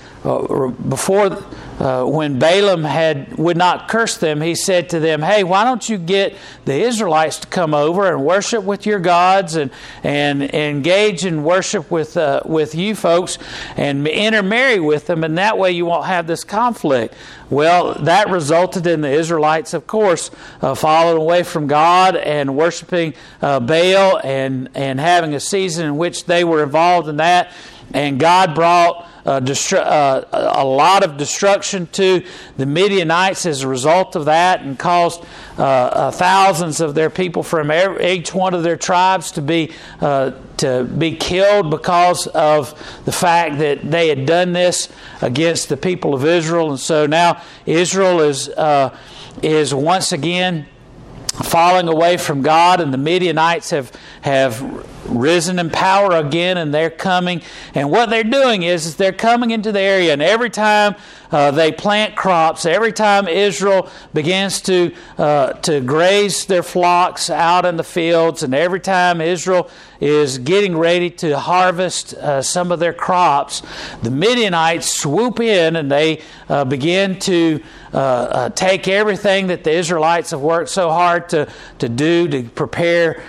before 0.88 1.28
uh, 1.78 2.04
when 2.04 2.38
Balaam 2.38 2.84
had 2.84 3.36
would 3.36 3.56
not 3.56 3.88
curse 3.88 4.16
them, 4.16 4.40
he 4.40 4.54
said 4.54 4.88
to 4.90 5.00
them, 5.00 5.22
"Hey, 5.22 5.44
why 5.44 5.64
don't 5.64 5.86
you 5.88 5.98
get 5.98 6.34
the 6.64 6.74
Israelites 6.74 7.40
to 7.40 7.46
come 7.46 7.74
over 7.74 8.10
and 8.10 8.24
worship 8.24 8.64
with 8.64 8.86
your 8.86 8.98
gods 8.98 9.56
and 9.56 9.70
and 10.02 10.42
engage 10.54 11.26
in 11.26 11.44
worship 11.44 11.90
with 11.90 12.16
uh, 12.16 12.40
with 12.44 12.74
you 12.74 12.94
folks 12.94 13.38
and 13.76 14.06
intermarry 14.08 14.80
with 14.80 15.06
them, 15.06 15.22
and 15.22 15.36
that 15.38 15.58
way 15.58 15.72
you 15.72 15.84
won't 15.84 16.06
have 16.06 16.26
this 16.26 16.44
conflict." 16.44 17.14
Well, 17.48 17.94
that 18.00 18.28
resulted 18.28 18.88
in 18.88 19.02
the 19.02 19.10
Israelites, 19.10 19.72
of 19.72 19.86
course, 19.86 20.32
uh, 20.62 20.74
falling 20.74 21.16
away 21.16 21.44
from 21.44 21.68
God 21.68 22.16
and 22.16 22.56
worshiping 22.56 23.14
uh, 23.40 23.60
Baal 23.60 24.18
and 24.24 24.68
and 24.74 24.98
having 24.98 25.34
a 25.34 25.40
season 25.40 25.86
in 25.86 25.96
which 25.96 26.24
they 26.24 26.42
were 26.42 26.62
involved 26.62 27.08
in 27.08 27.18
that, 27.18 27.52
and 27.96 28.20
God 28.20 28.54
brought 28.54 29.08
uh, 29.24 29.40
uh, 29.72 30.24
a 30.30 30.64
lot 30.64 31.02
of 31.02 31.16
destruction 31.16 31.86
to 31.92 32.22
the 32.58 32.66
Midianites 32.66 33.46
as 33.46 33.62
a 33.62 33.68
result 33.68 34.16
of 34.16 34.26
that 34.26 34.60
and 34.60 34.78
caused 34.78 35.24
uh, 35.58 35.62
uh 35.62 36.10
thousands 36.10 36.82
of 36.82 36.94
their 36.94 37.08
people 37.08 37.42
from 37.42 37.70
every, 37.70 38.06
each 38.06 38.34
one 38.34 38.52
of 38.52 38.62
their 38.62 38.76
tribes 38.76 39.32
to 39.32 39.40
be, 39.40 39.72
uh, 40.02 40.32
to 40.58 40.84
be 40.84 41.16
killed 41.16 41.70
because 41.70 42.26
of 42.28 42.70
the 43.06 43.12
fact 43.12 43.56
that 43.58 43.90
they 43.90 44.08
had 44.08 44.26
done 44.26 44.52
this 44.52 44.90
against 45.22 45.70
the 45.70 45.76
people 45.78 46.14
of 46.14 46.26
Israel. 46.26 46.68
And 46.68 46.78
so 46.78 47.06
now 47.06 47.40
Israel 47.64 48.20
is, 48.20 48.50
uh, 48.50 48.94
is 49.42 49.72
once 49.72 50.12
again 50.12 50.66
falling 51.44 51.88
away 51.88 52.18
from 52.18 52.42
God, 52.42 52.82
and 52.82 52.92
the 52.92 52.98
Midianites 52.98 53.70
have, 53.70 53.90
have 54.20 54.86
risen 55.08 55.58
in 55.58 55.70
power 55.70 56.12
again 56.12 56.56
and 56.56 56.72
they're 56.72 56.90
coming. 56.90 57.42
And 57.74 57.90
what 57.90 58.10
they're 58.10 58.24
doing 58.24 58.62
is, 58.62 58.86
is 58.86 58.96
they're 58.96 59.12
coming 59.12 59.50
into 59.50 59.72
the 59.72 59.80
area, 59.80 60.12
and 60.12 60.22
every 60.22 60.50
time 60.50 60.96
uh, 61.30 61.50
they 61.50 61.72
plant 61.72 62.14
crops, 62.14 62.66
every 62.66 62.92
time 62.92 63.28
Israel 63.28 63.88
begins 64.14 64.60
to, 64.62 64.94
uh, 65.18 65.52
to 65.54 65.80
graze 65.80 66.46
their 66.46 66.62
flocks 66.62 67.30
out 67.30 67.64
in 67.64 67.76
the 67.76 67.84
fields, 67.84 68.42
and 68.42 68.54
every 68.54 68.80
time 68.80 69.20
Israel 69.20 69.70
is 70.00 70.38
getting 70.38 70.76
ready 70.76 71.10
to 71.10 71.38
harvest 71.38 72.14
uh, 72.14 72.42
some 72.42 72.70
of 72.70 72.78
their 72.78 72.92
crops, 72.92 73.62
the 74.02 74.10
Midianites 74.10 74.88
swoop 74.88 75.40
in 75.40 75.76
and 75.76 75.90
they 75.90 76.22
uh, 76.48 76.64
begin 76.64 77.18
to 77.20 77.62
uh, 77.94 77.96
uh, 77.96 78.48
take 78.50 78.88
everything 78.88 79.46
that 79.46 79.64
the 79.64 79.70
Israelites 79.70 80.30
have 80.30 80.40
worked 80.40 80.68
so 80.68 80.90
hard 80.90 81.28
to, 81.30 81.48
to 81.78 81.88
do 81.88 82.28
to 82.28 82.42
prepare 82.44 83.22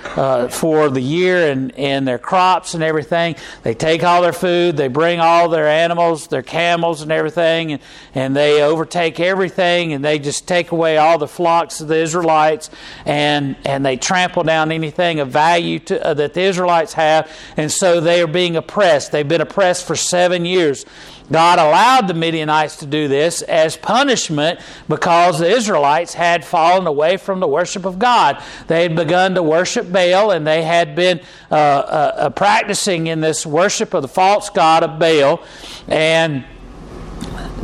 for 0.49 0.89
the 0.89 1.01
year 1.01 1.51
and, 1.51 1.66
and 1.75 2.07
their 2.07 2.19
crops 2.19 2.73
and 2.73 2.83
everything. 2.83 3.35
They 3.63 3.73
take 3.73 4.03
all 4.03 4.21
their 4.21 4.33
food, 4.33 4.77
they 4.77 4.87
bring 4.87 5.19
all 5.19 5.49
their 5.49 5.67
animals, 5.67 6.27
their 6.27 6.43
camels 6.43 7.01
and 7.01 7.11
everything, 7.11 7.73
and, 7.73 7.81
and 8.13 8.35
they 8.35 8.61
overtake 8.61 9.19
everything 9.19 9.93
and 9.93 10.03
they 10.03 10.19
just 10.19 10.47
take 10.47 10.71
away 10.71 10.97
all 10.97 11.17
the 11.17 11.27
flocks 11.27 11.81
of 11.81 11.87
the 11.87 11.97
Israelites 11.97 12.69
and, 13.05 13.55
and 13.65 13.85
they 13.85 13.97
trample 13.97 14.43
down 14.43 14.71
anything 14.71 15.19
of 15.19 15.29
value 15.29 15.79
to, 15.79 16.05
uh, 16.05 16.13
that 16.13 16.33
the 16.33 16.41
Israelites 16.41 16.93
have. 16.93 17.31
And 17.57 17.71
so 17.71 17.99
they 17.99 18.21
are 18.21 18.27
being 18.27 18.55
oppressed. 18.55 19.11
They've 19.11 19.27
been 19.27 19.41
oppressed 19.41 19.85
for 19.85 19.95
seven 19.95 20.45
years. 20.45 20.85
God 21.31 21.59
allowed 21.59 22.07
the 22.07 22.13
Midianites 22.13 22.77
to 22.77 22.85
do 22.85 23.07
this 23.07 23.41
as 23.41 23.75
punishment 23.75 24.59
because 24.87 25.39
the 25.39 25.49
Israelites 25.49 26.13
had 26.13 26.45
fallen 26.45 26.87
away 26.87 27.17
from 27.17 27.39
the 27.39 27.47
worship 27.47 27.85
of 27.85 27.99
God. 27.99 28.41
They 28.67 28.83
had 28.83 28.95
begun 28.95 29.35
to 29.35 29.43
worship 29.43 29.91
Baal 29.91 30.31
and 30.31 30.47
they 30.47 30.63
had 30.63 30.95
been 30.95 31.19
uh, 31.51 31.55
uh, 31.55 32.13
uh 32.17 32.29
practicing 32.29 33.07
in 33.07 33.19
this 33.19 33.45
worship 33.45 33.93
of 33.93 34.01
the 34.01 34.07
false 34.07 34.49
god 34.49 34.83
of 34.83 34.99
Baal. 34.99 35.43
And 35.87 36.45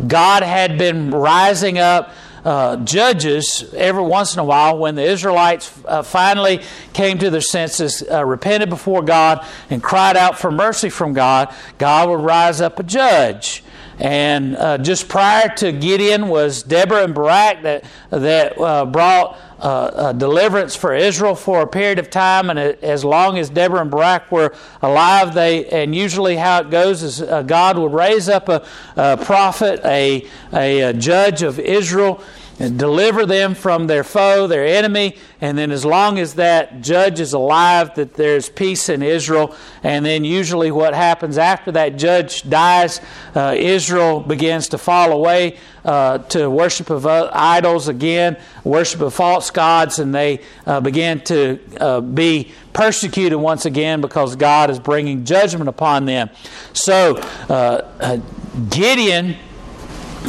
God 0.08 0.44
had 0.44 0.78
been 0.78 1.12
rising 1.12 1.78
up 1.78 2.14
uh, 2.44 2.78
judges 2.78 3.74
every 3.74 4.04
once 4.04 4.34
in 4.34 4.40
a 4.40 4.44
while 4.44 4.78
when 4.78 4.96
the 4.96 5.04
Israelites 5.04 5.74
uh, 5.86 6.04
finally 6.04 6.62
came 6.94 7.18
to 7.20 7.30
their 7.30 7.42
senses, 7.42 8.04
uh, 8.10 8.26
repented 8.26 8.70
before 8.70 9.02
God, 9.02 9.46
and 9.70 9.82
cried 9.82 10.18
out 10.18 10.38
for 10.38 10.52
mercy 10.52 10.90
from 10.90 11.14
God, 11.14 11.54
God 11.78 12.10
would 12.10 12.22
rise 12.22 12.62
up 12.62 12.80
a 12.80 12.84
judge. 12.84 13.64
And 14.00 14.58
uh, 14.58 14.80
just 14.80 15.08
prior 15.08 15.54
to 15.58 15.72
Gideon 15.72 16.28
was 16.28 16.64
Deborah 16.64 17.04
and 17.04 17.14
Barak 17.14 17.62
that, 17.62 17.86
that 18.10 18.60
uh, 18.60 18.86
brought 18.86 19.38
uh, 19.68 20.14
deliverance 20.14 20.76
for 20.76 20.94
Israel 20.94 21.36
for 21.36 21.62
a 21.62 21.68
period 21.68 22.00
of 22.00 22.10
time. 22.10 22.50
And 22.50 22.60
as 22.60 23.06
long 23.06 23.38
as 23.38 23.50
Deborah 23.50 23.82
and 23.82 23.90
Barak 23.90 24.32
were 24.32 24.54
alive, 24.82 25.34
they 25.34 25.66
and 25.68 25.96
usually 25.96 26.36
how 26.36 26.62
it 26.62 26.70
goes 26.70 27.02
is 27.04 27.22
uh, 27.22 27.42
God 27.44 27.78
would 27.78 27.94
raise 27.94 28.30
up 28.30 28.50
a, 28.50 28.66
a 28.96 29.18
prophet, 29.18 29.80
a, 29.86 30.28
a, 30.52 30.82
a 30.82 30.94
judge 30.94 31.42
of 31.42 31.60
Israel 31.60 32.22
and 32.64 32.80
deliver 32.80 33.26
them 33.26 33.56
from 33.56 33.88
their 33.88 34.06
foe, 34.06 34.48
their 34.48 34.66
enemy, 34.66 35.18
and 35.42 35.58
then 35.58 35.70
as 35.70 35.84
long 35.84 36.18
as 36.18 36.36
that 36.36 36.80
judge 36.80 37.20
is 37.20 37.34
alive, 37.34 37.94
that 37.96 38.14
there's 38.14 38.48
peace 38.48 38.88
in 38.88 39.04
Israel. 39.04 39.54
And 39.84 40.06
then 40.06 40.24
usually 40.24 40.72
what 40.72 40.94
happens 40.94 41.38
after 41.38 41.74
that 41.74 41.98
judge 41.98 42.50
dies, 42.50 43.02
uh, 43.36 43.54
Israel 43.58 44.22
begins 44.22 44.70
to 44.70 44.78
fall 44.78 45.12
away 45.12 45.58
uh, 45.84 46.20
to 46.20 46.50
worship 46.50 46.90
of 46.90 47.06
uh, 47.06 47.30
idols 47.34 47.90
again, 47.90 48.38
worship 48.64 49.02
of 49.02 49.14
false 49.14 49.52
gods, 49.52 50.00
and 50.00 50.16
they 50.16 50.40
uh, 50.66 50.80
begin 50.80 51.20
to 51.26 51.60
uh, 51.82 52.00
be 52.00 52.54
persecuted 52.72 53.38
once 53.38 53.66
again 53.66 54.00
because 54.00 54.38
God 54.38 54.70
is 54.70 54.80
bringing 54.80 55.26
judgment 55.26 55.68
upon 55.68 56.06
them. 56.06 56.30
So 56.72 57.18
uh, 57.50 58.22
Gideon 58.70 59.36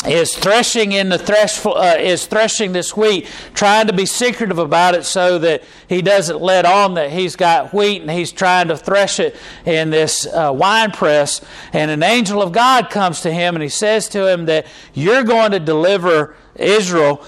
is 0.07 0.35
threshing 0.35 0.93
in 0.93 1.09
the 1.09 1.19
thresh 1.19 1.65
uh, 1.65 1.97
is 1.99 2.27
threshing 2.27 2.73
this 2.73 2.97
wheat, 2.97 3.27
trying 3.55 3.87
to 3.87 3.93
be 3.93 4.07
secretive 4.07 4.59
about 4.59 4.95
it 4.95 5.05
so 5.05 5.39
that 5.39 5.63
he 5.89 6.03
doesn't 6.03 6.41
let 6.41 6.67
on 6.67 6.95
that 6.95 7.11
he's 7.11 7.37
got 7.37 7.73
wheat 7.73 8.03
and 8.03 8.11
he's 8.11 8.33
trying 8.33 8.69
to 8.69 8.77
thresh 8.77 9.19
it 9.21 9.37
in 9.65 9.91
this 9.91 10.27
uh, 10.27 10.53
wine 10.55 10.91
press. 10.91 11.41
And 11.73 11.91
an 11.91 12.03
angel 12.03 12.43
of 12.43 12.53
God 12.53 12.91
comes 12.91 13.23
to 13.23 13.33
him 13.33 13.55
and 13.55 13.63
he 13.63 13.69
says 13.69 14.09
to 14.11 14.31
him 14.31 14.47
that 14.47 14.67
you're 14.93 15.25
going 15.25 15.53
to 15.53 15.61
deliver 15.61 16.37
Israel 16.57 17.25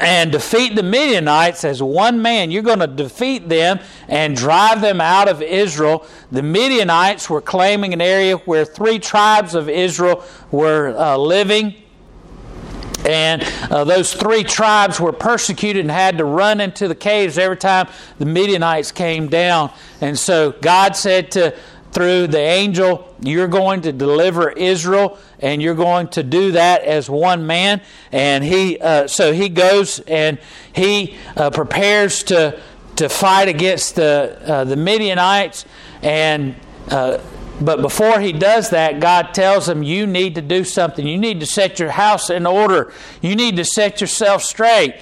and 0.00 0.32
defeat 0.32 0.74
the 0.74 0.82
Midianites 0.82 1.64
as 1.64 1.82
one 1.82 2.20
man. 2.22 2.50
You're 2.50 2.62
going 2.62 2.78
to 2.80 2.86
defeat 2.86 3.48
them 3.48 3.80
and 4.08 4.36
drive 4.36 4.80
them 4.80 5.00
out 5.00 5.28
of 5.28 5.42
Israel. 5.42 6.06
The 6.30 6.42
Midianites 6.42 7.28
were 7.28 7.40
claiming 7.40 7.92
an 7.92 8.00
area 8.00 8.36
where 8.36 8.64
three 8.64 8.98
tribes 8.98 9.54
of 9.54 9.68
Israel 9.68 10.24
were 10.50 10.96
uh, 10.96 11.16
living. 11.16 11.74
And 13.06 13.42
uh, 13.70 13.84
those 13.84 14.12
three 14.12 14.42
tribes 14.42 14.98
were 14.98 15.12
persecuted 15.12 15.84
and 15.84 15.90
had 15.90 16.18
to 16.18 16.24
run 16.24 16.60
into 16.60 16.88
the 16.88 16.94
caves 16.94 17.38
every 17.38 17.56
time 17.56 17.88
the 18.18 18.26
Midianites 18.26 18.90
came 18.90 19.28
down. 19.28 19.72
And 20.00 20.18
so 20.18 20.52
God 20.60 20.96
said 20.96 21.30
to 21.32 21.54
through 21.92 22.26
the 22.28 22.38
angel, 22.38 23.14
you're 23.20 23.48
going 23.48 23.82
to 23.82 23.92
deliver 23.92 24.50
Israel, 24.50 25.18
and 25.40 25.62
you're 25.62 25.74
going 25.74 26.08
to 26.08 26.22
do 26.22 26.52
that 26.52 26.82
as 26.82 27.08
one 27.08 27.46
man. 27.46 27.80
And 28.12 28.44
he, 28.44 28.78
uh, 28.78 29.06
so 29.06 29.32
he 29.32 29.48
goes 29.48 30.00
and 30.00 30.38
he 30.72 31.16
uh, 31.36 31.50
prepares 31.50 32.22
to 32.24 32.60
to 32.96 33.08
fight 33.08 33.46
against 33.46 33.94
the 33.94 34.38
uh, 34.44 34.64
the 34.64 34.76
Midianites. 34.76 35.64
And 36.02 36.56
uh, 36.88 37.18
but 37.60 37.80
before 37.80 38.20
he 38.20 38.32
does 38.32 38.70
that, 38.70 39.00
God 39.00 39.34
tells 39.34 39.68
him, 39.68 39.82
"You 39.82 40.06
need 40.06 40.34
to 40.34 40.42
do 40.42 40.64
something. 40.64 41.06
You 41.06 41.18
need 41.18 41.40
to 41.40 41.46
set 41.46 41.78
your 41.78 41.90
house 41.90 42.28
in 42.28 42.46
order. 42.46 42.92
You 43.22 43.34
need 43.36 43.56
to 43.56 43.64
set 43.64 44.00
yourself 44.00 44.42
straight." 44.42 44.94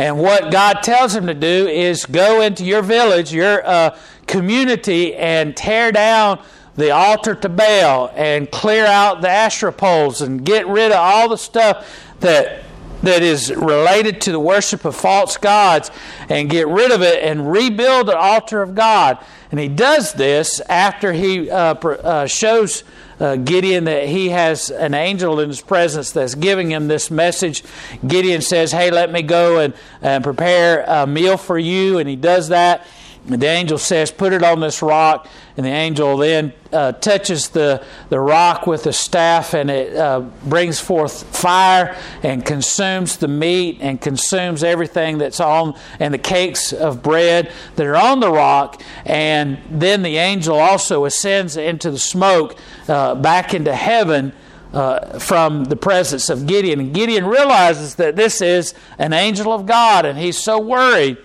And 0.00 0.18
what 0.18 0.50
God 0.50 0.82
tells 0.82 1.14
him 1.14 1.26
to 1.26 1.34
do 1.34 1.68
is 1.68 2.06
go 2.06 2.40
into 2.40 2.64
your 2.64 2.80
village, 2.80 3.34
your 3.34 3.62
uh, 3.66 3.98
community 4.26 5.14
and 5.14 5.54
tear 5.54 5.92
down 5.92 6.42
the 6.74 6.90
altar 6.90 7.34
to 7.34 7.50
Baal 7.50 8.10
and 8.16 8.50
clear 8.50 8.86
out 8.86 9.20
the 9.20 9.28
Asherah 9.28 9.74
poles 9.74 10.22
and 10.22 10.42
get 10.42 10.66
rid 10.66 10.90
of 10.90 10.96
all 10.96 11.28
the 11.28 11.36
stuff 11.36 11.86
that 12.20 12.62
that 13.02 13.22
is 13.22 13.54
related 13.54 14.22
to 14.22 14.32
the 14.32 14.40
worship 14.40 14.86
of 14.86 14.96
false 14.96 15.36
gods 15.36 15.90
and 16.30 16.48
get 16.48 16.66
rid 16.66 16.92
of 16.92 17.02
it 17.02 17.22
and 17.22 17.52
rebuild 17.52 18.08
the 18.08 18.16
altar 18.16 18.62
of 18.62 18.74
God. 18.74 19.18
And 19.50 19.60
he 19.60 19.68
does 19.68 20.14
this 20.14 20.60
after 20.60 21.12
he 21.12 21.50
uh, 21.50 21.74
uh, 21.74 22.26
shows 22.26 22.84
uh, 23.20 23.36
Gideon 23.36 23.84
that 23.84 24.06
he 24.06 24.30
has 24.30 24.70
an 24.70 24.94
angel 24.94 25.38
in 25.40 25.48
his 25.48 25.60
presence 25.60 26.10
that's 26.12 26.34
giving 26.34 26.70
him 26.70 26.88
this 26.88 27.10
message. 27.10 27.62
Gideon 28.06 28.40
says, 28.40 28.72
Hey, 28.72 28.90
let 28.90 29.12
me 29.12 29.22
go 29.22 29.58
and, 29.58 29.74
and 30.00 30.24
prepare 30.24 30.84
a 30.86 31.06
meal 31.06 31.36
for 31.36 31.58
you. 31.58 31.98
And 31.98 32.08
he 32.08 32.16
does 32.16 32.48
that. 32.48 32.86
And 33.28 33.40
the 33.40 33.46
angel 33.46 33.78
says, 33.78 34.10
Put 34.10 34.32
it 34.32 34.42
on 34.42 34.60
this 34.60 34.82
rock. 34.82 35.28
And 35.56 35.66
the 35.66 35.70
angel 35.70 36.16
then 36.16 36.52
uh, 36.72 36.92
touches 36.92 37.48
the, 37.48 37.84
the 38.08 38.18
rock 38.18 38.66
with 38.66 38.84
the 38.84 38.92
staff, 38.92 39.52
and 39.52 39.70
it 39.70 39.94
uh, 39.94 40.20
brings 40.20 40.80
forth 40.80 41.24
fire 41.36 41.96
and 42.22 42.44
consumes 42.44 43.18
the 43.18 43.28
meat 43.28 43.78
and 43.80 44.00
consumes 44.00 44.64
everything 44.64 45.18
that's 45.18 45.40
on, 45.40 45.78
and 45.98 46.14
the 46.14 46.18
cakes 46.18 46.72
of 46.72 47.02
bread 47.02 47.52
that 47.76 47.86
are 47.86 47.96
on 47.96 48.20
the 48.20 48.30
rock. 48.30 48.82
And 49.04 49.58
then 49.70 50.02
the 50.02 50.16
angel 50.16 50.58
also 50.58 51.04
ascends 51.04 51.56
into 51.56 51.90
the 51.90 51.98
smoke 51.98 52.56
uh, 52.88 53.14
back 53.16 53.54
into 53.54 53.74
heaven. 53.74 54.32
Uh, 54.72 55.18
from 55.18 55.64
the 55.64 55.74
presence 55.74 56.30
of 56.30 56.46
Gideon. 56.46 56.78
And 56.78 56.94
Gideon 56.94 57.26
realizes 57.26 57.96
that 57.96 58.14
this 58.14 58.40
is 58.40 58.72
an 59.00 59.12
angel 59.12 59.52
of 59.52 59.66
God, 59.66 60.06
and 60.06 60.16
he's 60.16 60.38
so 60.38 60.60
worried 60.60 61.18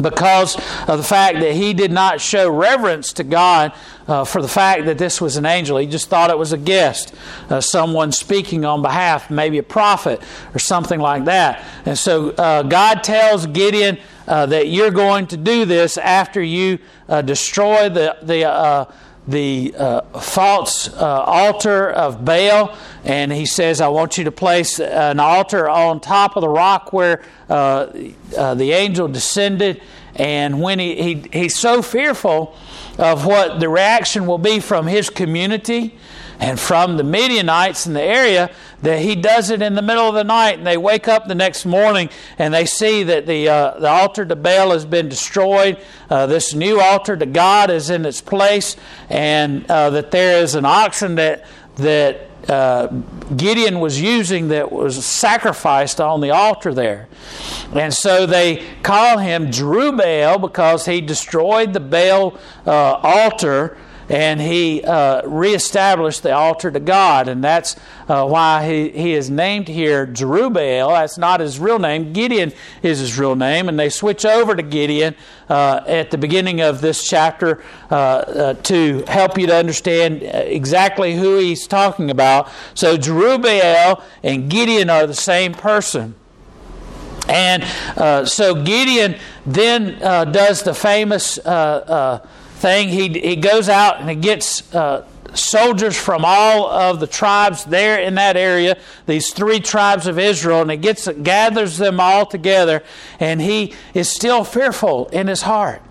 because 0.00 0.56
of 0.88 0.98
the 0.98 1.04
fact 1.04 1.40
that 1.40 1.52
he 1.52 1.74
did 1.74 1.92
not 1.92 2.20
show 2.20 2.50
reverence 2.50 3.12
to 3.14 3.24
God 3.24 3.72
uh, 4.06 4.24
for 4.24 4.42
the 4.42 4.48
fact 4.48 4.86
that 4.86 4.98
this 4.98 5.20
was 5.20 5.36
an 5.36 5.46
angel. 5.46 5.78
He 5.78 5.86
just 5.86 6.08
thought 6.08 6.30
it 6.30 6.38
was 6.38 6.52
a 6.52 6.58
guest, 6.58 7.14
uh, 7.48 7.60
someone 7.60 8.12
speaking 8.12 8.64
on 8.64 8.82
behalf, 8.82 9.30
maybe 9.30 9.58
a 9.58 9.62
prophet 9.62 10.20
or 10.54 10.58
something 10.58 11.00
like 11.00 11.24
that. 11.26 11.64
And 11.86 11.96
so 11.98 12.30
uh, 12.30 12.62
God 12.62 13.02
tells 13.02 13.46
Gideon 13.46 13.98
uh, 14.26 14.46
that 14.46 14.68
you're 14.68 14.90
going 14.90 15.26
to 15.28 15.36
do 15.36 15.64
this 15.64 15.98
after 15.98 16.42
you 16.42 16.78
uh, 17.08 17.22
destroy 17.22 17.88
the 17.88 18.16
the 18.22 18.44
uh, 18.44 18.90
the 19.26 19.74
uh, 19.76 20.00
false 20.20 20.88
uh, 20.88 21.22
altar 21.22 21.90
of 21.90 22.24
Baal, 22.24 22.76
and 23.04 23.32
he 23.32 23.46
says, 23.46 23.80
I 23.80 23.88
want 23.88 24.18
you 24.18 24.24
to 24.24 24.32
place 24.32 24.80
an 24.80 25.18
altar 25.18 25.68
on 25.68 26.00
top 26.00 26.36
of 26.36 26.42
the 26.42 26.48
rock 26.48 26.92
where 26.92 27.22
uh, 27.48 27.86
uh 28.36 28.54
the 28.54 28.72
angel 28.72 29.08
descended. 29.08 29.80
And 30.16 30.60
when 30.60 30.78
he, 30.78 31.02
he, 31.02 31.28
he's 31.32 31.56
so 31.56 31.82
fearful 31.82 32.56
of 32.98 33.26
what 33.26 33.58
the 33.58 33.68
reaction 33.68 34.26
will 34.26 34.38
be 34.38 34.60
from 34.60 34.86
his 34.86 35.10
community 35.10 35.98
and 36.44 36.60
from 36.60 36.98
the 36.98 37.04
Midianites 37.04 37.86
in 37.86 37.94
the 37.94 38.02
area 38.02 38.50
that 38.82 38.98
he 38.98 39.16
does 39.16 39.48
it 39.48 39.62
in 39.62 39.74
the 39.74 39.80
middle 39.80 40.06
of 40.06 40.14
the 40.14 40.24
night 40.24 40.58
and 40.58 40.66
they 40.66 40.76
wake 40.76 41.08
up 41.08 41.26
the 41.26 41.34
next 41.34 41.64
morning 41.64 42.10
and 42.38 42.52
they 42.52 42.66
see 42.66 43.02
that 43.02 43.24
the, 43.24 43.48
uh, 43.48 43.78
the 43.78 43.88
altar 43.88 44.26
to 44.26 44.36
Baal 44.36 44.72
has 44.72 44.84
been 44.84 45.08
destroyed. 45.08 45.78
Uh, 46.10 46.26
this 46.26 46.52
new 46.52 46.82
altar 46.82 47.16
to 47.16 47.24
God 47.24 47.70
is 47.70 47.88
in 47.88 48.04
its 48.04 48.20
place 48.20 48.76
and 49.08 49.64
uh, 49.70 49.88
that 49.88 50.10
there 50.10 50.42
is 50.42 50.54
an 50.54 50.66
oxen 50.66 51.14
that, 51.14 51.46
that 51.76 52.28
uh, 52.46 52.88
Gideon 53.34 53.80
was 53.80 53.98
using 53.98 54.48
that 54.48 54.70
was 54.70 55.02
sacrificed 55.02 55.98
on 55.98 56.20
the 56.20 56.30
altar 56.30 56.74
there. 56.74 57.08
And 57.72 57.94
so 57.94 58.26
they 58.26 58.62
call 58.82 59.16
him 59.16 59.46
Jerubbaal 59.46 60.42
because 60.42 60.84
he 60.84 61.00
destroyed 61.00 61.72
the 61.72 61.80
Baal 61.80 62.38
uh, 62.66 63.00
altar 63.02 63.78
and 64.08 64.40
he 64.40 64.82
uh, 64.82 65.26
reestablished 65.26 66.22
the 66.22 66.32
altar 66.32 66.70
to 66.70 66.80
God, 66.80 67.28
and 67.28 67.42
that's 67.42 67.76
uh, 68.08 68.26
why 68.26 68.66
he, 68.66 68.90
he 68.90 69.14
is 69.14 69.30
named 69.30 69.68
here 69.68 70.06
Jerubbaal. 70.06 70.90
That's 70.90 71.16
not 71.16 71.40
his 71.40 71.58
real 71.58 71.78
name. 71.78 72.12
Gideon 72.12 72.52
is 72.82 72.98
his 72.98 73.18
real 73.18 73.36
name, 73.36 73.68
and 73.68 73.78
they 73.78 73.88
switch 73.88 74.24
over 74.24 74.54
to 74.54 74.62
Gideon 74.62 75.14
uh, 75.48 75.80
at 75.86 76.10
the 76.10 76.18
beginning 76.18 76.60
of 76.60 76.80
this 76.80 77.08
chapter 77.08 77.62
uh, 77.90 77.94
uh, 77.94 78.54
to 78.54 79.04
help 79.08 79.38
you 79.38 79.46
to 79.46 79.54
understand 79.54 80.22
uh, 80.22 80.38
exactly 80.44 81.14
who 81.14 81.38
he's 81.38 81.66
talking 81.66 82.10
about. 82.10 82.50
So 82.74 82.96
Jerubbaal 82.96 84.02
and 84.22 84.50
Gideon 84.50 84.90
are 84.90 85.06
the 85.06 85.14
same 85.14 85.54
person. 85.54 86.14
And 87.26 87.64
so 88.28 88.62
Gideon 88.62 89.16
then 89.46 89.98
does 90.30 90.62
the 90.62 90.74
famous 90.74 91.38
thing. 92.54 92.88
He, 92.88 93.08
he 93.08 93.36
goes 93.36 93.68
out 93.68 94.00
and 94.00 94.08
he 94.08 94.16
gets 94.16 94.74
uh, 94.74 95.06
soldiers 95.34 95.96
from 95.96 96.24
all 96.24 96.68
of 96.70 97.00
the 97.00 97.06
tribes 97.06 97.64
there 97.64 98.00
in 98.00 98.14
that 98.14 98.36
area, 98.36 98.78
these 99.06 99.32
three 99.32 99.60
tribes 99.60 100.06
of 100.06 100.18
Israel, 100.18 100.62
and 100.62 100.70
he 100.70 100.76
gets 100.76 101.08
gathers 101.08 101.78
them 101.78 102.00
all 102.00 102.26
together, 102.26 102.82
and 103.20 103.40
he 103.40 103.74
is 103.92 104.08
still 104.08 104.44
fearful 104.44 105.08
in 105.08 105.26
his 105.26 105.42
heart. 105.42 105.82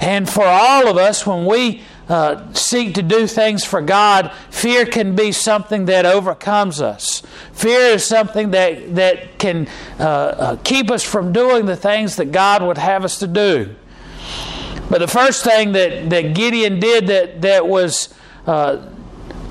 And 0.00 0.28
for 0.28 0.44
all 0.44 0.88
of 0.88 0.96
us, 0.96 1.26
when 1.26 1.46
we 1.46 1.82
uh, 2.08 2.52
seek 2.52 2.94
to 2.94 3.02
do 3.02 3.26
things 3.26 3.64
for 3.64 3.80
God, 3.80 4.32
fear 4.50 4.84
can 4.84 5.14
be 5.14 5.30
something 5.30 5.86
that 5.86 6.04
overcomes 6.04 6.80
us. 6.80 7.22
Fear 7.52 7.94
is 7.94 8.04
something 8.04 8.50
that, 8.50 8.96
that 8.96 9.38
can 9.38 9.68
uh, 10.00 10.02
uh, 10.02 10.56
keep 10.64 10.90
us 10.90 11.04
from 11.04 11.32
doing 11.32 11.66
the 11.66 11.76
things 11.76 12.16
that 12.16 12.32
God 12.32 12.62
would 12.62 12.78
have 12.78 13.04
us 13.04 13.20
to 13.20 13.28
do. 13.28 13.76
But 14.92 14.98
the 14.98 15.08
first 15.08 15.42
thing 15.42 15.72
that, 15.72 16.10
that 16.10 16.34
Gideon 16.34 16.78
did 16.78 17.06
that, 17.06 17.40
that 17.40 17.66
was 17.66 18.12
uh, 18.46 18.86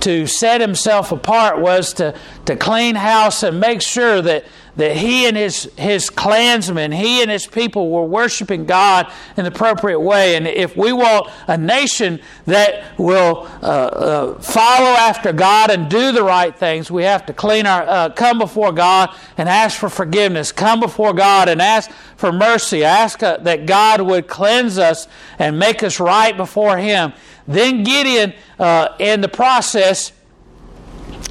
to 0.02 0.28
set 0.28 0.62
himself 0.62 1.12
apart 1.12 1.60
was 1.60 1.96
to, 1.96 2.14
to 2.46 2.56
clean 2.56 2.94
house 2.94 3.42
and 3.42 3.60
make 3.60 3.82
sure 3.82 4.22
that, 4.22 4.46
that 4.82 4.98
he 4.98 5.28
and 5.28 5.38
his, 5.38 5.72
his 5.78 6.10
clansmen, 6.10 6.92
he 6.92 7.22
and 7.22 7.30
his 7.30 7.46
people 7.46 7.92
were 7.92 8.04
worshiping 8.04 8.66
God 8.66 9.12
in 9.38 9.44
the 9.44 9.52
appropriate 9.52 10.00
way. 10.00 10.36
And 10.36 10.48
if 10.48 10.76
we 10.76 10.92
want 10.92 11.30
a 11.48 11.56
nation 11.56 12.20
that 12.48 12.98
will 12.98 13.48
uh, 13.62 13.66
uh, 13.66 14.40
follow 14.42 14.90
after 14.90 15.32
God 15.34 15.70
and 15.70 15.88
do 15.88 16.12
the 16.12 16.24
right 16.24 16.56
things, 16.56 16.90
we 16.90 17.04
have 17.04 17.28
to 17.28 17.34
clean 17.34 17.68
our, 17.68 17.84
uh, 17.84 18.10
come 18.10 18.40
before 18.40 18.72
God 18.72 19.16
and 19.38 19.48
ask 19.48 19.80
for 19.80 19.88
forgiveness, 19.88 20.52
come 20.52 20.80
before 20.80 21.14
God 21.14 21.48
and 21.48 21.62
ask 21.62 21.92
for 22.18 22.32
mercy, 22.32 22.84
ask 22.84 23.22
uh, 23.22 23.38
that 23.38 23.68
God 23.68 24.02
would 24.02 24.28
cleanse 24.28 24.80
us 24.80 25.08
and 25.38 25.60
make 25.60 25.84
us 25.84 26.00
right 26.00 26.36
before 26.36 26.78
Him. 26.78 27.14
Then 27.48 27.84
Gideon, 27.84 28.34
uh, 28.58 28.96
in 28.98 29.22
the 29.22 29.30
process, 29.30 30.12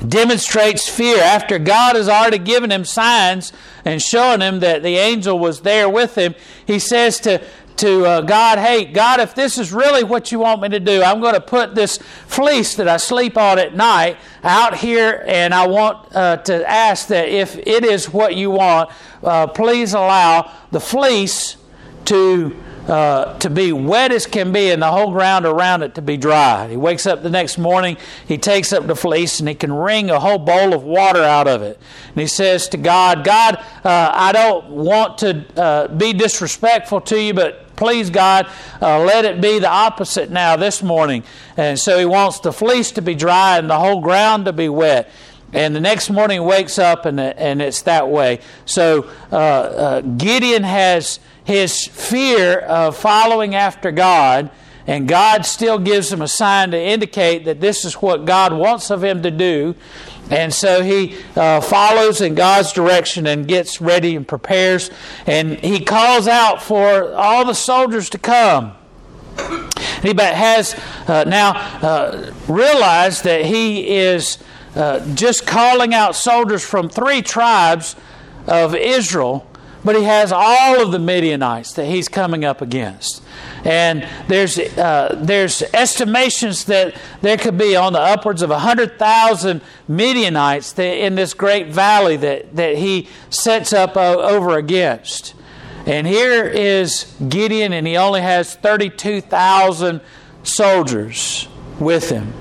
demonstrates 0.07 0.89
fear 0.89 1.19
after 1.19 1.59
God 1.59 1.97
has 1.97 2.09
already 2.09 2.39
given 2.39 2.71
him 2.71 2.85
signs 2.85 3.53
and 3.85 4.01
showing 4.01 4.41
him 4.41 4.61
that 4.61 4.83
the 4.83 4.97
angel 4.97 5.39
was 5.39 5.61
there 5.61 5.89
with 5.89 6.17
him. 6.17 6.35
He 6.67 6.79
says 6.79 7.21
to 7.21 7.43
to 7.81 8.05
uh, 8.05 8.21
God, 8.21 8.59
hey, 8.59 8.85
God, 8.85 9.21
if 9.21 9.35
this 9.35 9.57
is 9.57 9.73
really 9.73 10.05
what 10.05 10.31
you 10.31 10.39
want 10.39 10.61
me 10.61 10.69
to 10.69 10.81
do, 10.81 11.03
I'm 11.03 11.19
going 11.21 11.35
to 11.35 11.41
put 11.41 11.75
this 11.75 11.97
fleece 12.27 12.75
that 12.77 12.87
I 12.89 12.99
sleep 12.99 13.39
on 13.39 13.59
at 13.59 13.75
night 13.75 14.19
out 14.45 14.77
here, 14.77 15.25
and 15.27 15.55
I 15.55 15.67
want 15.67 16.15
uh, 16.15 16.37
to 16.39 16.71
ask 16.71 17.09
that 17.09 17.31
if 17.31 17.57
it 17.57 17.85
is 17.85 18.13
what 18.13 18.37
you 18.37 18.51
want, 18.51 18.91
uh, 19.23 19.47
please 19.47 19.95
allow 19.95 20.53
the 20.71 20.81
fleece 20.81 21.57
to 22.07 22.55
uh, 22.91 23.39
to 23.39 23.49
be 23.49 23.73
wet 23.73 24.11
as 24.11 24.27
can 24.27 24.53
be 24.53 24.71
and 24.71 24.83
the 24.83 24.91
whole 24.91 25.13
ground 25.13 25.47
around 25.47 25.83
it 25.83 25.95
to 25.95 26.03
be 26.03 26.17
dry. 26.17 26.69
He 26.69 26.77
wakes 26.77 27.07
up 27.07 27.23
the 27.23 27.31
next 27.31 27.57
morning, 27.57 27.97
he 28.27 28.37
takes 28.37 28.73
up 28.73 28.87
the 28.87 28.97
fleece 28.97 29.39
and 29.39 29.49
he 29.49 29.55
can 29.55 29.73
wring 29.73 30.11
a 30.11 30.19
whole 30.19 30.39
bowl 30.39 30.75
of 30.75 30.83
water 30.83 31.23
out 31.23 31.47
of 31.47 31.63
it. 31.63 31.79
And 32.09 32.21
he 32.21 32.27
says 32.27 32.69
to 32.71 32.77
God, 32.77 33.25
God, 33.25 33.65
uh, 33.85 34.11
I 34.13 34.33
don't 34.33 34.71
want 34.71 35.19
to 35.19 35.45
uh, 35.57 35.89
be 35.89 36.13
disrespectful 36.13 37.01
to 37.03 37.21
you, 37.21 37.33
but 37.33 37.77
please, 37.77 38.11
God, 38.11 38.51
uh, 38.83 38.99
let 39.05 39.25
it 39.25 39.41
be 39.41 39.61
the 39.61 39.71
opposite 39.71 40.31
now 40.31 40.57
this 40.57 40.83
morning. 40.83 41.23
And 41.57 41.79
so 41.79 41.97
he 41.97 42.05
wants 42.05 42.41
the 42.41 42.53
fleece 42.53 42.91
to 42.93 43.03
be 43.03 43.15
dry 43.15 43.59
and 43.59 43.71
the 43.71 43.79
whole 43.79 44.01
ground 44.01 44.47
to 44.47 44.53
be 44.53 44.69
wet. 44.69 45.09
And 45.53 45.75
the 45.75 45.81
next 45.81 46.11
morning 46.11 46.45
wakes 46.45 46.79
up 46.79 47.07
and, 47.07 47.19
and 47.19 47.61
it's 47.61 47.83
that 47.83 48.09
way. 48.09 48.41
So 48.67 49.11
uh, 49.33 49.37
uh, 49.37 50.01
Gideon 50.03 50.63
has 50.63 51.19
his 51.45 51.87
fear 51.87 52.61
of 52.61 52.97
following 52.97 53.55
after 53.55 53.91
God, 53.91 54.51
and 54.87 55.09
God 55.09 55.45
still 55.45 55.79
gives 55.79 56.13
him 56.13 56.23
a 56.23 56.29
sign 56.29 56.71
to 56.71 56.81
indicate 56.81 57.45
that 57.45 57.61
this 57.61 57.85
is 57.85 57.95
what 57.95 58.25
God 58.25 58.53
wants 58.53 58.91
of 58.91 59.03
him 59.03 59.23
to 59.23 59.31
do. 59.31 59.75
And 60.31 60.55
so 60.55 60.83
he 60.83 61.17
uh, 61.35 61.61
follows 61.61 62.21
in 62.21 62.37
God's 62.37 62.73
direction 62.73 63.27
and 63.27 63.49
gets 63.49 63.81
ready 63.81 64.15
and 64.15 64.27
prepares. 64.27 64.91
And 65.27 65.59
he 65.59 65.85
calls 65.85 66.29
out 66.29 66.63
for 66.63 67.13
all 67.15 67.45
the 67.45 67.55
soldiers 67.55 68.09
to 68.11 68.19
come. 68.19 68.77
He 70.03 70.15
has 70.17 70.81
uh, 71.09 71.25
now 71.27 71.53
uh, 71.83 72.33
realized 72.47 73.25
that 73.25 73.45
he 73.45 73.97
is 73.99 74.39
uh, 74.75 75.15
just 75.15 75.47
calling 75.47 75.95
out 75.95 76.15
soldiers 76.15 76.65
from 76.65 76.89
three 76.89 77.23
tribes 77.23 77.97
of 78.47 78.75
Israel 78.75 79.47
but 79.85 79.97
he 79.97 80.05
has 80.05 80.33
all 80.33 80.83
of 80.83 80.93
the 80.93 80.99
Midianites 80.99 81.73
that 81.75 81.87
he's 81.87 82.09
coming 82.09 82.45
up 82.45 82.61
against. 82.61 83.23
And 83.65 84.07
there's, 84.29 84.59
uh, 84.59 85.19
there's 85.19 85.63
estimations 85.63 86.65
that 86.67 86.95
there 87.23 87.37
could 87.37 87.57
be 87.57 87.77
on 87.77 87.93
the 87.93 88.01
upwards 88.01 88.43
of 88.43 88.51
100,000 88.51 89.61
Midianites 89.89 90.79
in 90.79 91.15
this 91.15 91.35
great 91.35 91.69
valley 91.69 92.17
that, 92.19 92.57
that 92.57 92.77
he 92.77 93.09
sets 93.31 93.73
up 93.73 93.97
over 93.97 94.57
against. 94.57 95.35
And 95.87 96.07
here 96.07 96.45
is 96.45 97.15
Gideon, 97.29 97.73
and 97.73 97.87
he 97.87 97.97
only 97.97 98.21
has 98.21 98.55
32,000 98.55 100.01
soldiers 100.43 101.49
with 101.79 102.11
him. 102.11 102.33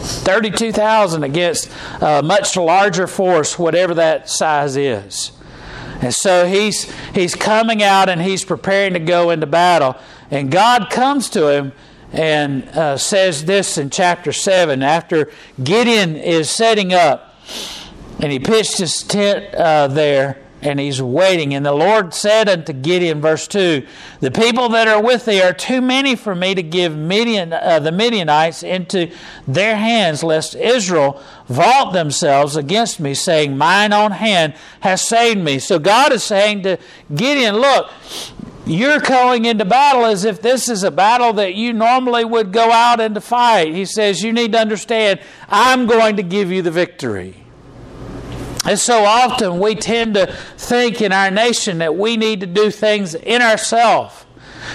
32,000 0.00 1.22
against 1.24 1.70
a 2.00 2.22
much 2.22 2.56
larger 2.56 3.06
force, 3.06 3.58
whatever 3.58 3.94
that 3.94 4.28
size 4.28 4.76
is. 4.76 5.32
And 6.02 6.14
so 6.14 6.46
he's, 6.46 6.90
he's 7.14 7.34
coming 7.34 7.82
out 7.82 8.08
and 8.08 8.22
he's 8.22 8.44
preparing 8.44 8.94
to 8.94 9.00
go 9.00 9.30
into 9.30 9.46
battle. 9.46 9.96
And 10.30 10.50
God 10.50 10.90
comes 10.90 11.28
to 11.30 11.48
him 11.48 11.72
and 12.12 12.68
uh, 12.70 12.96
says 12.96 13.44
this 13.44 13.78
in 13.78 13.90
chapter 13.90 14.32
7 14.32 14.82
after 14.82 15.30
Gideon 15.62 16.16
is 16.16 16.50
setting 16.50 16.92
up 16.92 17.36
and 18.18 18.32
he 18.32 18.38
pitched 18.38 18.78
his 18.78 19.02
tent 19.02 19.54
uh, 19.54 19.86
there 19.88 20.38
and 20.62 20.78
he's 20.78 21.00
waiting. 21.00 21.54
And 21.54 21.64
the 21.64 21.72
Lord 21.72 22.12
said 22.12 22.48
unto 22.48 22.72
Gideon, 22.72 23.20
verse 23.20 23.46
2 23.48 23.86
The 24.20 24.30
people 24.30 24.68
that 24.70 24.88
are 24.88 25.02
with 25.02 25.24
thee 25.24 25.40
are 25.40 25.52
too 25.52 25.80
many 25.80 26.16
for 26.16 26.34
me 26.34 26.54
to 26.54 26.62
give 26.62 26.96
Midian, 26.96 27.52
uh, 27.52 27.78
the 27.78 27.92
Midianites 27.92 28.62
into 28.62 29.10
their 29.46 29.76
hands, 29.76 30.22
lest 30.22 30.54
Israel 30.54 31.22
vault 31.48 31.92
themselves 31.92 32.56
against 32.56 33.00
me, 33.00 33.14
saying, 33.14 33.56
Mine 33.56 33.92
own 33.92 34.12
hand 34.12 34.54
has 34.80 35.02
saved 35.02 35.40
me. 35.40 35.58
So 35.58 35.78
God 35.78 36.12
is 36.12 36.24
saying 36.24 36.62
to 36.64 36.78
Gideon, 37.14 37.56
Look, 37.56 37.90
you're 38.66 39.00
going 39.00 39.46
into 39.46 39.64
battle 39.64 40.04
as 40.04 40.24
if 40.24 40.42
this 40.42 40.68
is 40.68 40.82
a 40.84 40.90
battle 40.90 41.32
that 41.34 41.54
you 41.54 41.72
normally 41.72 42.24
would 42.24 42.52
go 42.52 42.70
out 42.70 43.00
and 43.00 43.14
to 43.14 43.20
fight. 43.20 43.74
He 43.74 43.84
says, 43.84 44.22
You 44.22 44.32
need 44.32 44.52
to 44.52 44.58
understand, 44.58 45.20
I'm 45.48 45.86
going 45.86 46.16
to 46.16 46.22
give 46.22 46.52
you 46.52 46.62
the 46.62 46.70
victory. 46.70 47.39
And 48.66 48.78
so 48.78 49.04
often 49.04 49.58
we 49.58 49.74
tend 49.74 50.14
to 50.14 50.26
think 50.56 51.00
in 51.00 51.12
our 51.12 51.30
nation 51.30 51.78
that 51.78 51.96
we 51.96 52.16
need 52.16 52.40
to 52.40 52.46
do 52.46 52.70
things 52.70 53.14
in 53.14 53.40
ourselves. 53.40 54.26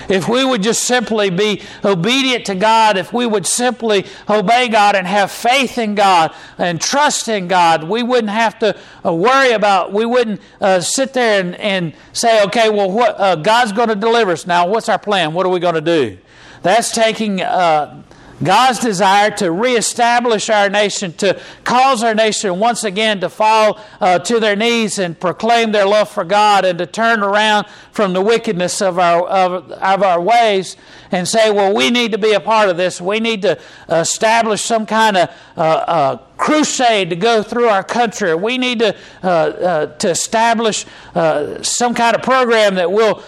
If 0.09 0.27
we 0.27 0.43
would 0.43 0.63
just 0.63 0.83
simply 0.83 1.29
be 1.29 1.61
obedient 1.83 2.45
to 2.47 2.55
God, 2.55 2.97
if 2.97 3.13
we 3.13 3.25
would 3.25 3.45
simply 3.45 4.05
obey 4.29 4.67
God 4.67 4.95
and 4.95 5.05
have 5.05 5.31
faith 5.31 5.77
in 5.77 5.95
God 5.95 6.33
and 6.57 6.81
trust 6.81 7.27
in 7.27 7.47
God, 7.47 7.83
we 7.83 8.03
wouldn't 8.03 8.31
have 8.31 8.57
to 8.59 8.75
uh, 9.05 9.13
worry 9.13 9.51
about, 9.51 9.93
we 9.93 10.05
wouldn't 10.05 10.41
uh, 10.59 10.81
sit 10.81 11.13
there 11.13 11.41
and, 11.41 11.55
and 11.55 11.93
say, 12.13 12.43
okay, 12.45 12.69
well, 12.69 12.91
what, 12.91 13.19
uh, 13.19 13.35
God's 13.35 13.71
going 13.71 13.89
to 13.89 13.95
deliver 13.95 14.31
us. 14.31 14.47
Now, 14.47 14.67
what's 14.67 14.89
our 14.89 14.99
plan? 14.99 15.33
What 15.33 15.45
are 15.45 15.49
we 15.49 15.59
going 15.59 15.75
to 15.75 15.81
do? 15.81 16.17
That's 16.63 16.91
taking 16.91 17.41
uh, 17.41 18.01
God's 18.43 18.79
desire 18.79 19.31
to 19.37 19.51
reestablish 19.51 20.49
our 20.49 20.69
nation, 20.69 21.13
to 21.13 21.39
cause 21.63 22.03
our 22.03 22.13
nation 22.13 22.59
once 22.59 22.83
again 22.83 23.21
to 23.21 23.29
fall 23.29 23.79
uh, 24.01 24.19
to 24.19 24.39
their 24.39 24.57
knees 24.57 24.99
and 24.99 25.17
proclaim 25.17 25.71
their 25.71 25.85
love 25.85 26.09
for 26.09 26.25
God 26.25 26.65
and 26.65 26.77
to 26.79 26.85
turn 26.85 27.23
around 27.23 27.67
from 27.91 28.11
the 28.11 28.21
wickedness 28.21 28.81
of 28.81 28.99
our, 28.99 29.25
of, 29.25 29.71
of 29.71 30.03
our 30.03 30.19
ways 30.19 30.75
and 31.11 31.25
say, 31.27 31.49
well, 31.49 31.73
we 31.73 31.89
need 31.89 32.11
to 32.11 32.17
be 32.17 32.33
a 32.33 32.39
part 32.41 32.67
of 32.67 32.75
this. 32.75 32.99
We 32.99 33.21
need 33.21 33.41
to 33.43 33.59
establish 33.87 34.61
some 34.61 34.85
kind 34.85 35.15
of 35.15 35.29
uh, 35.55 35.61
uh, 35.61 36.17
crusade 36.37 37.11
to 37.11 37.15
go 37.15 37.41
through 37.41 37.69
our 37.69 37.83
country. 37.83 38.35
We 38.35 38.57
need 38.57 38.79
to, 38.79 38.97
uh, 39.23 39.27
uh, 39.27 39.85
to 39.97 40.09
establish 40.09 40.85
uh, 41.13 41.63
some 41.63 41.93
kind 41.93 42.15
of 42.15 42.21
program 42.21 42.75
that 42.75 42.91
will 42.91 43.23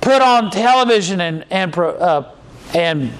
put 0.00 0.22
on 0.22 0.50
television 0.50 1.20
and, 1.20 1.44
and, 1.50 1.74
and 2.74 3.12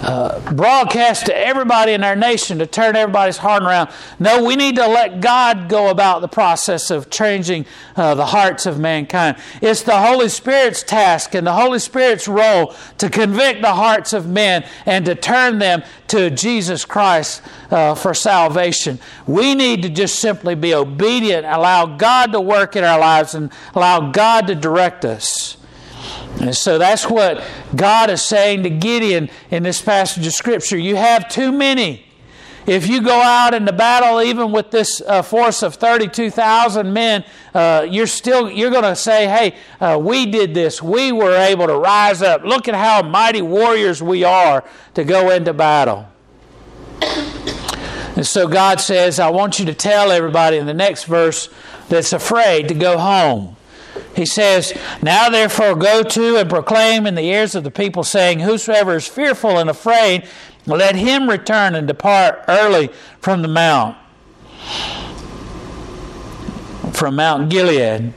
uh, 0.00 0.38
broadcast 0.52 1.26
to 1.26 1.36
everybody 1.36 1.92
in 1.92 2.04
our 2.04 2.14
nation 2.14 2.58
to 2.58 2.66
turn 2.66 2.94
everybody's 2.94 3.36
heart 3.36 3.62
around. 3.62 3.90
No, 4.20 4.44
we 4.44 4.54
need 4.54 4.76
to 4.76 4.86
let 4.86 5.20
God 5.20 5.68
go 5.68 5.90
about 5.90 6.20
the 6.20 6.28
process 6.28 6.90
of 6.90 7.10
changing 7.10 7.66
uh, 7.96 8.14
the 8.14 8.26
hearts 8.26 8.64
of 8.64 8.78
mankind. 8.78 9.36
It's 9.60 9.82
the 9.82 9.98
Holy 9.98 10.28
Spirit's 10.28 10.82
task 10.82 11.34
and 11.34 11.46
the 11.46 11.52
Holy 11.52 11.80
Spirit's 11.80 12.28
role 12.28 12.74
to 12.98 13.10
convict 13.10 13.60
the 13.60 13.74
hearts 13.74 14.12
of 14.12 14.28
men 14.28 14.64
and 14.86 15.04
to 15.04 15.14
turn 15.14 15.58
them 15.58 15.82
to 16.08 16.30
Jesus 16.30 16.84
Christ 16.84 17.42
uh, 17.70 17.94
for 17.94 18.14
salvation. 18.14 19.00
We 19.26 19.54
need 19.54 19.82
to 19.82 19.88
just 19.88 20.20
simply 20.20 20.54
be 20.54 20.74
obedient, 20.74 21.44
allow 21.44 21.96
God 21.96 22.32
to 22.32 22.40
work 22.40 22.76
in 22.76 22.84
our 22.84 23.00
lives, 23.00 23.34
and 23.34 23.50
allow 23.74 24.12
God 24.12 24.46
to 24.46 24.54
direct 24.54 25.04
us. 25.04 25.57
And 26.40 26.56
so 26.56 26.78
that's 26.78 27.08
what 27.08 27.42
God 27.74 28.10
is 28.10 28.22
saying 28.22 28.62
to 28.62 28.70
Gideon 28.70 29.28
in 29.50 29.62
this 29.62 29.82
passage 29.82 30.26
of 30.26 30.32
Scripture. 30.32 30.78
You 30.78 30.96
have 30.96 31.28
too 31.28 31.50
many. 31.50 32.04
If 32.68 32.86
you 32.86 33.00
go 33.00 33.18
out 33.18 33.54
into 33.54 33.72
battle, 33.72 34.20
even 34.20 34.52
with 34.52 34.70
this 34.70 35.00
uh, 35.00 35.22
force 35.22 35.62
of 35.62 35.76
32,000 35.76 36.92
men, 36.92 37.24
uh, 37.54 37.86
you're 37.88 38.06
still 38.06 38.50
you're 38.50 38.70
going 38.70 38.82
to 38.82 38.94
say, 38.94 39.26
"Hey, 39.26 39.54
uh, 39.80 39.98
we 39.98 40.26
did 40.26 40.52
this. 40.52 40.82
We 40.82 41.10
were 41.10 41.34
able 41.34 41.66
to 41.66 41.76
rise 41.76 42.20
up. 42.20 42.44
Look 42.44 42.68
at 42.68 42.74
how 42.74 43.02
mighty 43.02 43.40
warriors 43.40 44.02
we 44.02 44.22
are 44.22 44.64
to 44.94 45.04
go 45.04 45.30
into 45.30 45.54
battle." 45.54 46.06
And 48.16 48.26
so 48.26 48.46
God 48.46 48.80
says, 48.80 49.18
"I 49.18 49.30
want 49.30 49.58
you 49.58 49.64
to 49.64 49.74
tell 49.74 50.12
everybody 50.12 50.58
in 50.58 50.66
the 50.66 50.74
next 50.74 51.04
verse 51.04 51.48
that's 51.88 52.12
afraid 52.12 52.68
to 52.68 52.74
go 52.74 52.98
home." 52.98 53.56
He 54.18 54.26
says, 54.26 54.74
Now 55.00 55.30
therefore 55.30 55.76
go 55.76 56.02
to 56.02 56.36
and 56.38 56.50
proclaim 56.50 57.06
in 57.06 57.14
the 57.14 57.22
ears 57.22 57.54
of 57.54 57.62
the 57.62 57.70
people, 57.70 58.02
saying, 58.02 58.40
Whosoever 58.40 58.96
is 58.96 59.06
fearful 59.06 59.58
and 59.58 59.70
afraid, 59.70 60.26
let 60.66 60.96
him 60.96 61.30
return 61.30 61.76
and 61.76 61.86
depart 61.86 62.44
early 62.48 62.90
from 63.20 63.42
the 63.42 63.48
mount, 63.48 63.96
from 66.92 67.14
Mount 67.14 67.48
Gilead 67.48 68.12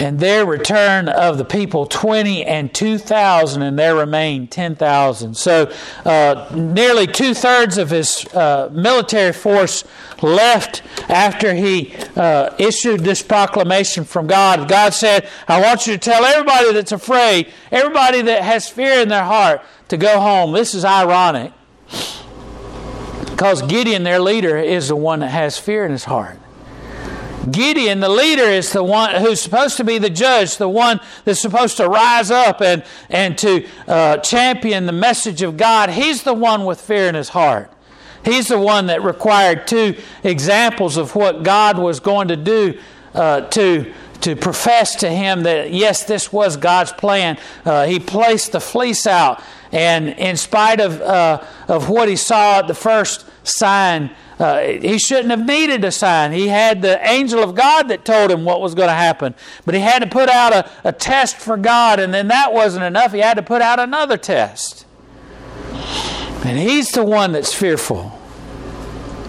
and 0.00 0.18
their 0.18 0.46
return 0.46 1.08
of 1.08 1.36
the 1.36 1.44
people 1.44 1.86
20 1.86 2.44
and 2.44 2.72
2,000, 2.72 3.62
and 3.62 3.78
there 3.78 3.94
remained 3.94 4.50
10,000. 4.50 5.36
So 5.36 5.70
uh, 6.04 6.50
nearly 6.54 7.06
two 7.06 7.34
thirds 7.34 7.76
of 7.76 7.90
his 7.90 8.26
uh, 8.34 8.70
military 8.72 9.32
force 9.32 9.84
left 10.22 10.82
after 11.10 11.54
he 11.54 11.94
uh, 12.16 12.54
issued 12.58 13.00
this 13.00 13.22
proclamation 13.22 14.04
from 14.04 14.26
God. 14.26 14.68
God 14.68 14.94
said, 14.94 15.28
I 15.46 15.60
want 15.60 15.86
you 15.86 15.92
to 15.92 15.98
tell 15.98 16.24
everybody 16.24 16.72
that's 16.72 16.92
afraid, 16.92 17.48
everybody 17.70 18.22
that 18.22 18.42
has 18.42 18.68
fear 18.68 19.00
in 19.00 19.08
their 19.08 19.24
heart, 19.24 19.62
to 19.88 19.96
go 19.96 20.18
home. 20.18 20.52
This 20.52 20.74
is 20.74 20.84
ironic 20.84 21.52
because 23.40 23.62
Gideon, 23.62 24.02
their 24.02 24.20
leader, 24.20 24.56
is 24.56 24.88
the 24.88 24.96
one 24.96 25.20
that 25.20 25.30
has 25.30 25.58
fear 25.58 25.84
in 25.84 25.92
his 25.92 26.04
heart. 26.04 26.38
Gideon, 27.50 28.00
the 28.00 28.08
leader, 28.08 28.42
is 28.42 28.72
the 28.72 28.84
one 28.84 29.14
who's 29.14 29.40
supposed 29.40 29.76
to 29.78 29.84
be 29.84 29.98
the 29.98 30.10
judge, 30.10 30.56
the 30.56 30.68
one 30.68 31.00
that's 31.24 31.40
supposed 31.40 31.76
to 31.78 31.88
rise 31.88 32.30
up 32.30 32.60
and, 32.60 32.84
and 33.08 33.38
to 33.38 33.66
uh, 33.88 34.18
champion 34.18 34.86
the 34.86 34.92
message 34.92 35.42
of 35.42 35.56
God. 35.56 35.90
He's 35.90 36.22
the 36.22 36.34
one 36.34 36.64
with 36.64 36.80
fear 36.80 37.08
in 37.08 37.14
his 37.14 37.30
heart. 37.30 37.72
He's 38.24 38.48
the 38.48 38.58
one 38.58 38.86
that 38.86 39.02
required 39.02 39.66
two 39.66 39.96
examples 40.22 40.96
of 40.96 41.14
what 41.14 41.42
God 41.42 41.78
was 41.78 42.00
going 42.00 42.28
to 42.28 42.36
do 42.36 42.78
uh, 43.14 43.42
to 43.42 43.92
to 44.20 44.36
profess 44.36 44.96
to 44.96 45.08
him 45.08 45.42
that 45.44 45.72
yes, 45.72 46.04
this 46.04 46.32
was 46.32 46.56
God's 46.56 46.92
plan. 46.92 47.38
Uh, 47.64 47.86
he 47.86 47.98
placed 47.98 48.52
the 48.52 48.60
fleece 48.60 49.06
out, 49.06 49.42
and 49.72 50.08
in 50.10 50.36
spite 50.36 50.80
of 50.80 51.00
uh, 51.00 51.42
of 51.68 51.88
what 51.88 52.08
he 52.08 52.16
saw 52.16 52.60
at 52.60 52.66
the 52.66 52.74
first 52.74 53.24
sign, 53.42 54.10
uh, 54.38 54.60
he 54.60 54.98
shouldn't 54.98 55.30
have 55.30 55.46
needed 55.46 55.84
a 55.84 55.90
sign. 55.90 56.32
He 56.32 56.48
had 56.48 56.82
the 56.82 56.98
angel 57.06 57.42
of 57.42 57.54
God 57.54 57.88
that 57.88 58.04
told 58.04 58.30
him 58.30 58.44
what 58.44 58.60
was 58.60 58.74
going 58.74 58.88
to 58.88 58.94
happen. 58.94 59.34
But 59.66 59.74
he 59.74 59.80
had 59.80 60.00
to 60.00 60.08
put 60.08 60.28
out 60.28 60.52
a, 60.52 60.70
a 60.84 60.92
test 60.92 61.36
for 61.36 61.56
God, 61.56 62.00
and 62.00 62.12
then 62.12 62.28
that 62.28 62.52
wasn't 62.52 62.84
enough. 62.84 63.12
He 63.12 63.18
had 63.18 63.34
to 63.34 63.42
put 63.42 63.60
out 63.60 63.78
another 63.78 64.16
test. 64.16 64.86
And 66.42 66.58
he's 66.58 66.88
the 66.92 67.04
one 67.04 67.32
that's 67.32 67.52
fearful. 67.52 68.18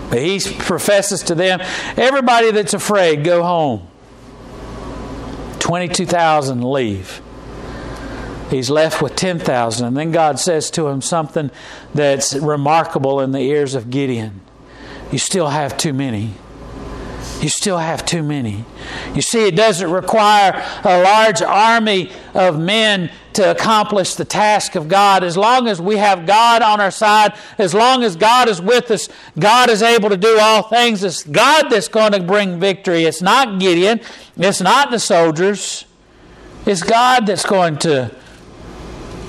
But 0.10 0.20
he 0.20 0.40
professes 0.60 1.24
to 1.24 1.36
them 1.36 1.62
everybody 1.98 2.52
that's 2.52 2.74
afraid, 2.74 3.24
go 3.24 3.44
home. 3.44 3.88
22,000 5.62 6.64
leave. 6.64 7.22
He's 8.50 8.70
left 8.70 9.02
with 9.02 9.16
10,000. 9.16 9.88
And 9.88 9.96
then 9.96 10.12
God 10.12 10.40
says 10.40 10.70
to 10.72 10.90
him 10.90 11.02
something 11.02 11.52
that's 11.96 12.36
remarkable 12.36 13.22
in 13.22 13.32
the 13.32 13.40
ears 13.40 13.76
of 13.76 13.90
Gideon 13.90 14.42
you 15.12 15.18
still 15.18 15.50
have 15.50 15.78
too 15.78 15.94
many. 15.94 16.34
You 17.42 17.50
still 17.50 17.78
have 17.78 18.06
too 18.06 18.24
many. 18.24 18.66
You 19.14 19.22
see, 19.22 19.48
it 19.48 19.56
doesn't 19.56 19.92
require 19.92 20.66
a 20.84 21.04
large 21.04 21.42
army 21.42 22.12
of 22.34 22.60
men 22.60 23.12
to 23.34 23.52
accomplish 23.52 24.16
the 24.16 24.26
task 24.26 24.76
of 24.76 24.88
God. 24.88 25.24
As 25.24 25.38
long 25.38 25.68
as 25.68 25.82
we 25.82 25.98
have 25.98 26.26
God 26.26 26.62
on 26.62 26.82
our 26.82 26.92
side, 26.92 27.34
as 27.58 27.74
long 27.74 28.04
as 28.04 28.16
God 28.16 28.50
is 28.50 28.62
with 28.62 28.92
us, 28.92 29.10
God 29.40 29.70
is 29.70 29.82
able 29.82 30.10
to 30.10 30.18
do 30.18 30.38
all 30.40 30.64
things. 30.64 31.04
It's 31.04 31.24
God 31.24 31.70
that's 31.70 31.88
going 31.88 32.12
to 32.12 32.22
bring 32.22 32.60
victory. 32.60 33.06
It's 33.06 33.22
not 33.22 33.60
Gideon, 33.60 34.02
it's 34.38 34.62
not 34.62 34.92
the 34.92 35.00
soldiers. 35.00 35.86
It's 36.66 36.84
God 36.84 37.26
that's 37.26 37.46
going 37.46 37.78
to 37.80 38.16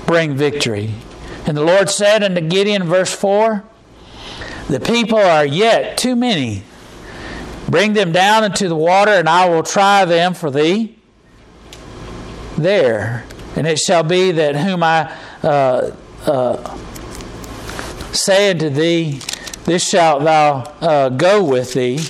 bring 0.07 0.37
victory. 0.37 0.93
And 1.47 1.57
the 1.57 1.65
Lord 1.65 1.89
said 1.89 2.23
unto 2.23 2.41
Gideon, 2.41 2.85
verse 2.85 3.15
4 3.15 3.65
The 4.69 4.81
people 4.81 5.19
are 5.19 5.47
yet 5.47 5.97
too 5.97 6.15
many. 6.15 6.63
Bring 7.69 7.95
them 7.95 8.13
down 8.13 8.45
into 8.45 8.69
the 8.69 8.77
water, 8.77 9.13
and 9.13 9.29
I 9.29 9.49
will 9.49 9.63
try 9.63 10.05
them 10.05 10.35
for 10.35 10.51
thee 10.51 10.99
there. 12.59 13.25
And 13.57 13.67
it 13.67 13.79
shall 13.79 14.03
be 14.03 14.33
that 14.33 14.57
whom 14.57 14.83
I 14.83 15.13
uh, 15.43 15.95
uh, 16.27 16.77
say 18.13 18.51
unto 18.51 18.71
thee, 18.71 19.21
This 19.65 19.89
shalt 19.89 20.25
thou 20.25 20.63
uh, 20.81 21.09
go 21.11 21.45
with 21.45 21.75
thee 21.75 22.01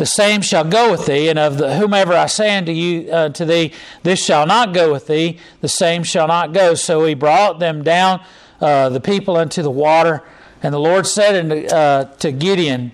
the 0.00 0.06
same 0.06 0.40
shall 0.40 0.64
go 0.64 0.90
with 0.90 1.04
thee, 1.04 1.28
and 1.28 1.38
of 1.38 1.58
the 1.58 1.76
whomever 1.76 2.14
I 2.14 2.24
say 2.24 2.56
unto 2.56 2.72
you 2.72 3.12
uh, 3.12 3.28
to 3.28 3.44
thee, 3.44 3.74
this 4.02 4.24
shall 4.24 4.46
not 4.46 4.72
go 4.72 4.90
with 4.90 5.08
thee, 5.08 5.38
the 5.60 5.68
same 5.68 6.04
shall 6.04 6.26
not 6.26 6.54
go. 6.54 6.74
So 6.74 7.04
he 7.04 7.12
brought 7.12 7.58
them 7.58 7.84
down, 7.84 8.24
uh, 8.62 8.88
the 8.88 9.00
people 9.00 9.36
unto 9.36 9.60
the 9.62 9.70
water, 9.70 10.22
and 10.62 10.72
the 10.72 10.78
Lord 10.78 11.06
said 11.06 11.36
unto, 11.36 11.66
uh, 11.66 12.04
to 12.16 12.32
Gideon, 12.32 12.92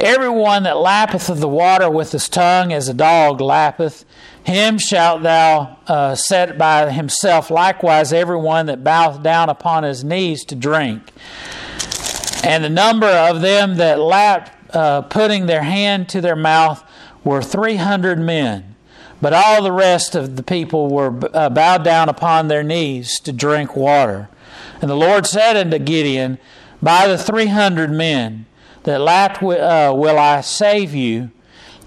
Everyone 0.00 0.64
that 0.64 0.76
lappeth 0.76 1.30
of 1.30 1.38
the 1.38 1.48
water 1.48 1.88
with 1.88 2.10
his 2.10 2.28
tongue 2.28 2.72
as 2.72 2.88
a 2.88 2.94
dog 2.94 3.40
lappeth, 3.40 4.04
him 4.46 4.78
shalt 4.78 5.24
thou 5.24 5.76
uh, 5.88 6.14
set 6.14 6.56
by 6.56 6.92
himself. 6.92 7.50
Likewise, 7.50 8.12
everyone 8.12 8.66
that 8.66 8.84
boweth 8.84 9.20
down 9.20 9.48
upon 9.48 9.82
his 9.82 10.04
knees 10.04 10.44
to 10.44 10.54
drink. 10.54 11.02
And 12.44 12.62
the 12.62 12.70
number 12.70 13.08
of 13.08 13.40
them 13.40 13.74
that 13.78 13.98
lapped 13.98 14.52
uh, 14.72 15.02
putting 15.02 15.46
their 15.46 15.64
hand 15.64 16.08
to 16.10 16.20
their 16.20 16.36
mouth 16.36 16.84
were 17.24 17.42
300 17.42 18.20
men. 18.20 18.76
But 19.20 19.32
all 19.32 19.64
the 19.64 19.72
rest 19.72 20.14
of 20.14 20.36
the 20.36 20.44
people 20.44 20.90
were 20.90 21.18
uh, 21.34 21.50
bowed 21.50 21.82
down 21.82 22.08
upon 22.08 22.46
their 22.46 22.62
knees 22.62 23.18
to 23.20 23.32
drink 23.32 23.74
water. 23.74 24.28
And 24.80 24.88
the 24.88 24.94
Lord 24.94 25.26
said 25.26 25.56
unto 25.56 25.80
Gideon, 25.80 26.38
By 26.80 27.08
the 27.08 27.18
300 27.18 27.90
men 27.90 28.46
that 28.84 29.00
lapped 29.00 29.42
uh, 29.42 29.92
will 29.92 30.20
I 30.20 30.40
save 30.40 30.94
you, 30.94 31.32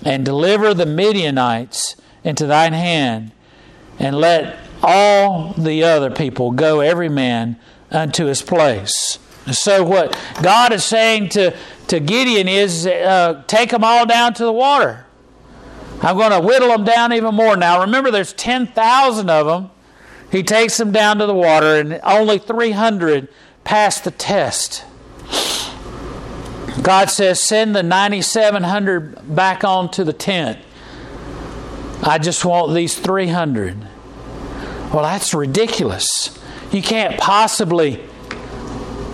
and 0.04 0.26
deliver 0.26 0.74
the 0.74 0.86
Midianites 0.86 1.96
into 2.30 2.46
thine 2.46 2.74
hand, 2.74 3.32
and 3.98 4.16
let 4.16 4.58
all 4.82 5.54
the 5.54 5.84
other 5.84 6.10
people 6.10 6.52
go 6.52 6.80
every 6.80 7.10
man 7.10 7.60
unto 7.92 8.26
his 8.26 8.42
place. 8.42 9.20
So, 9.52 9.84
what 9.84 10.18
God 10.42 10.72
is 10.72 10.84
saying 10.84 11.30
to 11.30 11.56
to 11.88 12.00
Gideon 12.00 12.48
is 12.48 12.86
uh, 12.86 13.44
take 13.48 13.72
them 13.72 13.84
all 13.84 14.06
down 14.06 14.34
to 14.36 14.44
the 14.44 14.54
water. 14.54 15.06
I'm 16.02 16.16
going 16.16 16.32
to 16.32 16.40
whittle 16.40 16.70
them 16.70 16.86
down 16.86 17.12
even 17.12 17.36
more. 17.36 17.58
Now, 17.58 17.82
remember, 17.82 18.10
there's 18.10 18.32
10,000 18.34 19.30
of 19.30 19.46
them. 19.48 19.72
He 20.32 20.44
takes 20.44 20.78
them 20.78 20.92
down 20.92 21.18
to 21.18 21.26
the 21.26 21.34
water, 21.34 21.76
and 21.76 22.00
only 22.04 22.38
300 22.38 23.28
pass 23.64 24.00
the 24.00 24.12
test. 24.12 24.86
God 26.82 27.10
says, 27.10 27.42
send 27.42 27.76
the 27.76 27.84
9,700 27.84 29.36
back 29.36 29.64
onto 29.64 30.04
the 30.04 30.14
tent. 30.14 30.60
I 32.02 32.18
just 32.18 32.46
want 32.46 32.74
these 32.74 32.98
300. 32.98 33.78
Well, 34.94 35.04
that's 35.04 35.34
ridiculous. 35.34 36.38
You 36.72 36.82
can't 36.82 37.20
possibly 37.20 38.10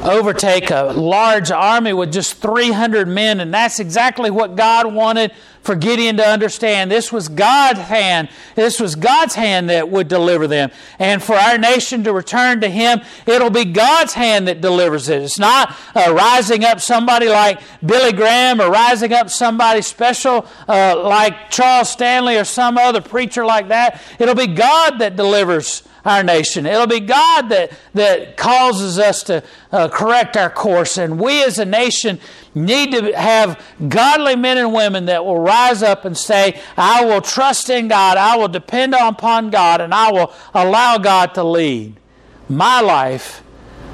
overtake 0.04 0.70
a 0.70 0.94
large 0.96 1.52
army 1.52 1.94
with 1.94 2.14
just 2.14 2.36
300 2.36 3.08
men. 3.08 3.40
And 3.40 3.54
that's 3.54 3.80
exactly 3.80 4.30
what 4.30 4.56
God 4.56 4.94
wanted 4.94 5.32
for 5.66 5.76
Gideon 5.76 6.18
to 6.18 6.26
understand. 6.26 6.92
This 6.92 7.12
was 7.12 7.28
God's 7.28 7.80
hand. 7.80 8.30
This 8.54 8.80
was 8.80 8.96
God's 8.96 9.34
hand 9.34 9.70
that 9.70 9.90
would 9.90 10.08
deliver 10.08 10.48
them. 10.48 10.72
And 11.00 11.22
for 11.22 11.34
our 11.34 11.58
nation 11.58 12.04
to 12.04 12.14
return 12.14 12.62
to 12.62 12.70
Him, 12.70 13.02
it'll 13.26 13.50
be 13.50 13.66
God's 13.66 14.14
hand 14.14 14.48
that 14.48 14.62
delivers 14.62 15.10
it. 15.10 15.24
It's 15.24 15.40
not 15.40 15.76
uh, 15.96 16.14
rising 16.14 16.64
up 16.64 16.80
somebody 16.80 17.28
like 17.28 17.60
Billy 17.84 18.14
Graham 18.14 18.62
or 18.62 18.70
rising 18.70 19.12
up 19.12 19.30
somebody 19.30 19.82
special 19.82 20.46
uh, 20.68 21.02
like 21.04 21.50
Charles 21.50 21.90
Stanley 21.90 22.38
or 22.38 22.44
some 22.44 22.78
other 22.78 23.02
preacher 23.02 23.44
like 23.44 23.70
that. 23.70 24.02
It'll 24.20 24.36
be 24.36 24.48
God 24.48 25.00
that 25.00 25.16
delivers 25.16 25.82
our 26.06 26.24
nation. 26.24 26.68
It'll 26.68 26.86
be 26.86 27.00
God 27.00 27.50
that, 27.50 27.72
that 27.96 28.38
causes 28.38 29.00
us 29.00 29.24
to 29.24 29.44
uh, 29.72 29.88
correct 29.88 30.38
our 30.38 30.52
course. 30.52 30.98
And 31.00 31.20
we 31.20 31.44
as 31.44 31.58
a 31.58 31.66
nation 31.66 32.20
need 32.56 32.92
to 32.92 33.12
have 33.18 33.62
godly 33.88 34.36
men 34.36 34.58
and 34.58 34.74
women 34.74 35.06
that 35.06 35.26
will 35.26 35.40
rise 35.40 35.84
up 35.84 36.06
and 36.06 36.18
say, 36.18 36.60
I 36.78 37.04
will 37.06 37.22
trust 37.22 37.70
in 37.70 37.88
God, 37.88 38.18
I 38.18 38.38
will 38.38 38.48
depend 38.48 38.96
upon 38.96 39.50
God, 39.50 39.82
and 39.82 39.94
I 39.94 40.12
will 40.12 40.34
allow 40.54 40.98
God 40.98 41.34
to 41.36 41.44
lead 41.44 42.00
my 42.48 42.80
life 42.80 43.44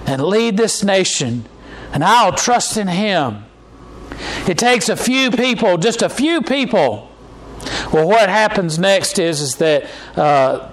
and 0.06 0.24
lead 0.24 0.58
this 0.58 0.84
nation, 0.84 1.46
and 1.92 2.04
I'll 2.04 2.34
trust 2.34 2.78
in 2.78 2.88
Him. 2.88 3.46
It 4.48 4.58
takes 4.58 4.90
a 4.90 4.96
few 4.96 5.32
people, 5.32 5.78
just 5.78 6.02
a 6.02 6.10
few 6.10 6.42
people. 6.42 7.10
Well, 7.92 8.08
what 8.08 8.30
happens 8.30 8.78
next 8.80 9.20
is, 9.20 9.42
is 9.42 9.56
that 9.56 9.90
uh, 10.16 10.70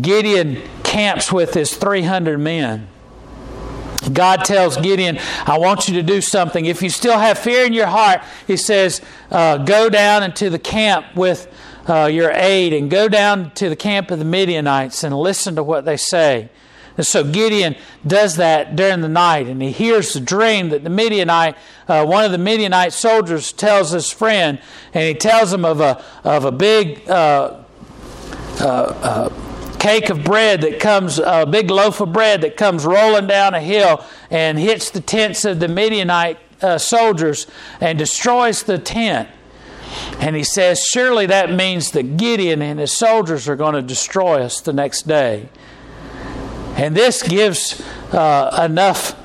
Gideon 0.00 0.62
camps 0.82 1.32
with 1.32 1.54
his 1.54 1.76
300 1.76 2.38
men. 2.38 2.88
God 4.08 4.44
tells 4.44 4.76
Gideon, 4.76 5.18
I 5.46 5.58
want 5.58 5.88
you 5.88 5.94
to 5.94 6.02
do 6.02 6.20
something. 6.20 6.66
If 6.66 6.82
you 6.82 6.90
still 6.90 7.18
have 7.18 7.38
fear 7.38 7.64
in 7.64 7.72
your 7.72 7.86
heart, 7.86 8.22
he 8.46 8.56
says, 8.56 9.00
uh, 9.30 9.58
go 9.58 9.88
down 9.88 10.22
into 10.22 10.50
the 10.50 10.58
camp 10.58 11.06
with 11.14 11.52
uh, 11.88 12.06
your 12.06 12.30
aid 12.32 12.72
and 12.72 12.90
go 12.90 13.08
down 13.08 13.50
to 13.52 13.68
the 13.68 13.76
camp 13.76 14.10
of 14.10 14.18
the 14.18 14.24
Midianites 14.24 15.04
and 15.04 15.16
listen 15.16 15.56
to 15.56 15.62
what 15.62 15.84
they 15.84 15.96
say. 15.96 16.50
And 16.96 17.06
so 17.06 17.22
Gideon 17.22 17.76
does 18.04 18.36
that 18.36 18.74
during 18.74 19.02
the 19.02 19.08
night, 19.08 19.46
and 19.46 19.62
he 19.62 19.70
hears 19.70 20.12
the 20.12 20.20
dream 20.20 20.70
that 20.70 20.82
the 20.82 20.90
Midianite, 20.90 21.56
uh, 21.86 22.04
one 22.04 22.24
of 22.24 22.32
the 22.32 22.38
Midianite 22.38 22.92
soldiers, 22.92 23.52
tells 23.52 23.92
his 23.92 24.10
friend, 24.10 24.60
and 24.92 25.04
he 25.04 25.14
tells 25.14 25.52
him 25.52 25.64
of 25.64 25.80
a 25.80 26.02
of 26.24 26.44
a 26.44 26.50
big 26.50 27.08
uh, 27.08 27.62
uh, 28.60 28.64
uh 28.64 29.47
cake 29.78 30.10
of 30.10 30.24
bread 30.24 30.62
that 30.62 30.80
comes, 30.80 31.18
a 31.18 31.46
big 31.46 31.70
loaf 31.70 32.00
of 32.00 32.12
bread 32.12 32.42
that 32.42 32.56
comes 32.56 32.84
rolling 32.84 33.26
down 33.26 33.54
a 33.54 33.60
hill 33.60 34.04
and 34.30 34.58
hits 34.58 34.90
the 34.90 35.00
tents 35.00 35.44
of 35.44 35.60
the 35.60 35.68
Midianite 35.68 36.38
uh, 36.60 36.78
soldiers 36.78 37.46
and 37.80 37.98
destroys 37.98 38.64
the 38.64 38.78
tent. 38.78 39.28
And 40.20 40.36
he 40.36 40.44
says, 40.44 40.84
Surely 40.84 41.26
that 41.26 41.50
means 41.50 41.92
that 41.92 42.16
Gideon 42.16 42.60
and 42.60 42.78
his 42.78 42.92
soldiers 42.92 43.48
are 43.48 43.56
going 43.56 43.74
to 43.74 43.82
destroy 43.82 44.42
us 44.42 44.60
the 44.60 44.72
next 44.72 45.06
day. 45.06 45.48
And 46.76 46.96
this 46.96 47.22
gives 47.22 47.82
uh, 48.12 48.64
enough 48.64 49.16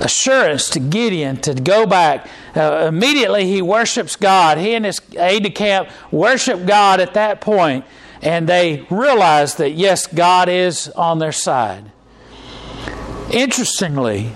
assurance 0.00 0.68
to 0.70 0.80
Gideon 0.80 1.36
to 1.38 1.54
go 1.54 1.86
back. 1.86 2.28
Uh, 2.54 2.86
immediately 2.88 3.46
he 3.46 3.62
worships 3.62 4.16
God. 4.16 4.58
He 4.58 4.74
and 4.74 4.84
his 4.84 5.00
aide 5.16 5.44
de 5.44 5.50
camp 5.50 5.88
worship 6.10 6.66
God 6.66 7.00
at 7.00 7.14
that 7.14 7.40
point 7.40 7.84
and 8.22 8.48
they 8.48 8.86
realize 8.88 9.56
that, 9.56 9.72
yes, 9.72 10.06
God 10.06 10.48
is 10.48 10.88
on 10.90 11.18
their 11.18 11.32
side. 11.32 11.90
Interestingly, 13.30 14.28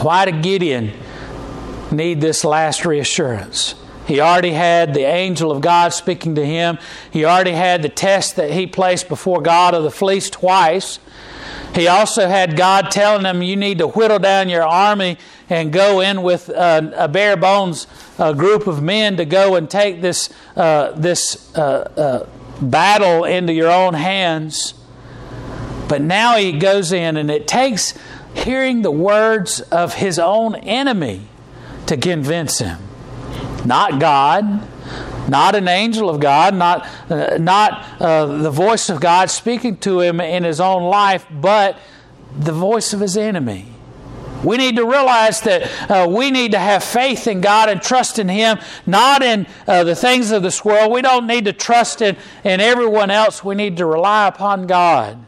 why 0.00 0.24
did 0.24 0.42
Gideon 0.42 0.92
need 1.90 2.20
this 2.20 2.44
last 2.44 2.84
reassurance? 2.86 3.74
He 4.06 4.20
already 4.20 4.52
had 4.52 4.94
the 4.94 5.04
angel 5.04 5.50
of 5.50 5.60
God 5.60 5.92
speaking 5.92 6.36
to 6.36 6.46
him. 6.46 6.78
He 7.10 7.24
already 7.24 7.52
had 7.52 7.82
the 7.82 7.88
test 7.88 8.36
that 8.36 8.52
he 8.52 8.66
placed 8.66 9.08
before 9.08 9.42
God 9.42 9.74
of 9.74 9.82
the 9.82 9.90
fleece 9.90 10.30
twice. 10.30 11.00
He 11.76 11.88
also 11.88 12.26
had 12.26 12.56
God 12.56 12.90
telling 12.90 13.26
him, 13.26 13.42
You 13.42 13.54
need 13.54 13.78
to 13.78 13.88
whittle 13.88 14.18
down 14.18 14.48
your 14.48 14.62
army 14.62 15.18
and 15.50 15.70
go 15.70 16.00
in 16.00 16.22
with 16.22 16.48
uh, 16.48 16.90
a 16.96 17.06
bare 17.06 17.36
bones 17.36 17.86
uh, 18.18 18.32
group 18.32 18.66
of 18.66 18.82
men 18.82 19.18
to 19.18 19.26
go 19.26 19.56
and 19.56 19.68
take 19.68 20.00
this, 20.00 20.30
uh, 20.56 20.92
this 20.92 21.54
uh, 21.54 21.60
uh, 21.60 22.64
battle 22.64 23.24
into 23.24 23.52
your 23.52 23.70
own 23.70 23.92
hands. 23.92 24.72
But 25.86 26.00
now 26.00 26.38
he 26.38 26.52
goes 26.52 26.92
in, 26.92 27.18
and 27.18 27.30
it 27.30 27.46
takes 27.46 27.92
hearing 28.34 28.80
the 28.80 28.90
words 28.90 29.60
of 29.60 29.94
his 29.96 30.18
own 30.18 30.54
enemy 30.54 31.28
to 31.88 31.98
convince 31.98 32.58
him. 32.58 32.78
Not 33.66 34.00
God, 34.00 34.66
not 35.28 35.54
an 35.54 35.68
angel 35.68 36.08
of 36.08 36.20
God, 36.20 36.54
not, 36.54 36.86
uh, 37.10 37.38
not 37.38 37.84
uh, 38.00 38.26
the 38.26 38.50
voice 38.50 38.88
of 38.88 39.00
God 39.00 39.30
speaking 39.30 39.76
to 39.78 40.00
him 40.00 40.20
in 40.20 40.44
his 40.44 40.60
own 40.60 40.84
life, 40.84 41.26
but 41.30 41.78
the 42.38 42.52
voice 42.52 42.92
of 42.92 43.00
his 43.00 43.16
enemy. 43.16 43.66
We 44.44 44.58
need 44.58 44.76
to 44.76 44.84
realize 44.84 45.40
that 45.42 45.90
uh, 45.90 46.08
we 46.08 46.30
need 46.30 46.52
to 46.52 46.58
have 46.58 46.84
faith 46.84 47.26
in 47.26 47.40
God 47.40 47.68
and 47.68 47.82
trust 47.82 48.18
in 48.18 48.28
Him, 48.28 48.58
not 48.86 49.22
in 49.22 49.46
uh, 49.66 49.82
the 49.84 49.96
things 49.96 50.30
of 50.30 50.42
this 50.42 50.64
world. 50.64 50.92
We 50.92 51.02
don't 51.02 51.26
need 51.26 51.46
to 51.46 51.52
trust 51.52 52.02
in, 52.02 52.16
in 52.44 52.60
everyone 52.60 53.10
else. 53.10 53.42
We 53.42 53.54
need 53.54 53.76
to 53.78 53.86
rely 53.86 54.28
upon 54.28 54.66
God. 54.66 55.24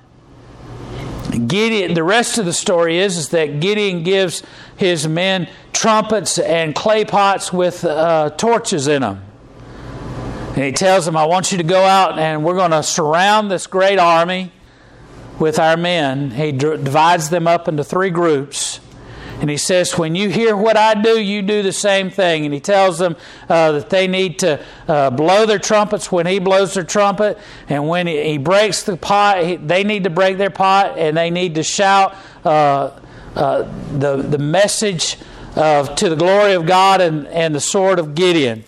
Gideon, 1.46 1.94
the 1.94 2.04
rest 2.04 2.38
of 2.38 2.46
the 2.46 2.52
story 2.52 2.98
is, 2.98 3.16
is 3.16 3.28
that 3.30 3.60
Gideon 3.60 4.02
gives 4.02 4.42
his 4.76 5.06
men 5.06 5.48
trumpets 5.72 6.38
and 6.38 6.74
clay 6.74 7.04
pots 7.04 7.52
with 7.52 7.84
uh, 7.84 8.30
torches 8.30 8.88
in 8.88 9.02
them. 9.02 9.27
And 10.58 10.64
he 10.64 10.72
tells 10.72 11.04
them, 11.04 11.16
I 11.16 11.24
want 11.24 11.52
you 11.52 11.58
to 11.58 11.62
go 11.62 11.84
out 11.84 12.18
and 12.18 12.42
we're 12.42 12.56
going 12.56 12.72
to 12.72 12.82
surround 12.82 13.48
this 13.48 13.68
great 13.68 14.00
army 14.00 14.50
with 15.38 15.56
our 15.60 15.76
men. 15.76 16.32
He 16.32 16.50
divides 16.50 17.30
them 17.30 17.46
up 17.46 17.68
into 17.68 17.84
three 17.84 18.10
groups. 18.10 18.80
And 19.40 19.48
he 19.48 19.56
says, 19.56 19.96
When 19.96 20.16
you 20.16 20.30
hear 20.30 20.56
what 20.56 20.76
I 20.76 21.00
do, 21.00 21.22
you 21.22 21.42
do 21.42 21.62
the 21.62 21.72
same 21.72 22.10
thing. 22.10 22.44
And 22.44 22.52
he 22.52 22.58
tells 22.58 22.98
them 22.98 23.14
uh, 23.48 23.70
that 23.70 23.88
they 23.88 24.08
need 24.08 24.40
to 24.40 24.60
uh, 24.88 25.10
blow 25.10 25.46
their 25.46 25.60
trumpets 25.60 26.10
when 26.10 26.26
he 26.26 26.40
blows 26.40 26.74
their 26.74 26.82
trumpet. 26.82 27.38
And 27.68 27.86
when 27.86 28.08
he, 28.08 28.20
he 28.32 28.36
breaks 28.36 28.82
the 28.82 28.96
pot, 28.96 29.44
he, 29.44 29.54
they 29.54 29.84
need 29.84 30.02
to 30.02 30.10
break 30.10 30.38
their 30.38 30.50
pot 30.50 30.98
and 30.98 31.16
they 31.16 31.30
need 31.30 31.54
to 31.54 31.62
shout 31.62 32.16
uh, 32.44 32.98
uh 33.36 33.62
the, 33.96 34.22
the 34.22 34.38
message 34.38 35.18
of, 35.54 35.94
to 35.94 36.08
the 36.08 36.16
glory 36.16 36.54
of 36.54 36.66
God 36.66 37.00
and, 37.00 37.28
and 37.28 37.54
the 37.54 37.60
sword 37.60 38.00
of 38.00 38.16
Gideon. 38.16 38.64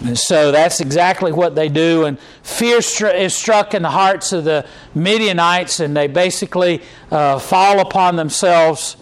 And 0.00 0.18
so 0.18 0.52
that's 0.52 0.80
exactly 0.80 1.32
what 1.32 1.54
they 1.54 1.68
do. 1.68 2.04
And 2.04 2.18
fear 2.42 2.78
is 2.78 3.34
struck 3.34 3.74
in 3.74 3.82
the 3.82 3.90
hearts 3.90 4.32
of 4.32 4.44
the 4.44 4.66
Midianites, 4.94 5.80
and 5.80 5.96
they 5.96 6.06
basically 6.06 6.82
uh, 7.10 7.38
fall 7.38 7.80
upon 7.80 8.16
themselves 8.16 8.96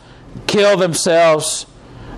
kill 0.47 0.77
themselves 0.77 1.67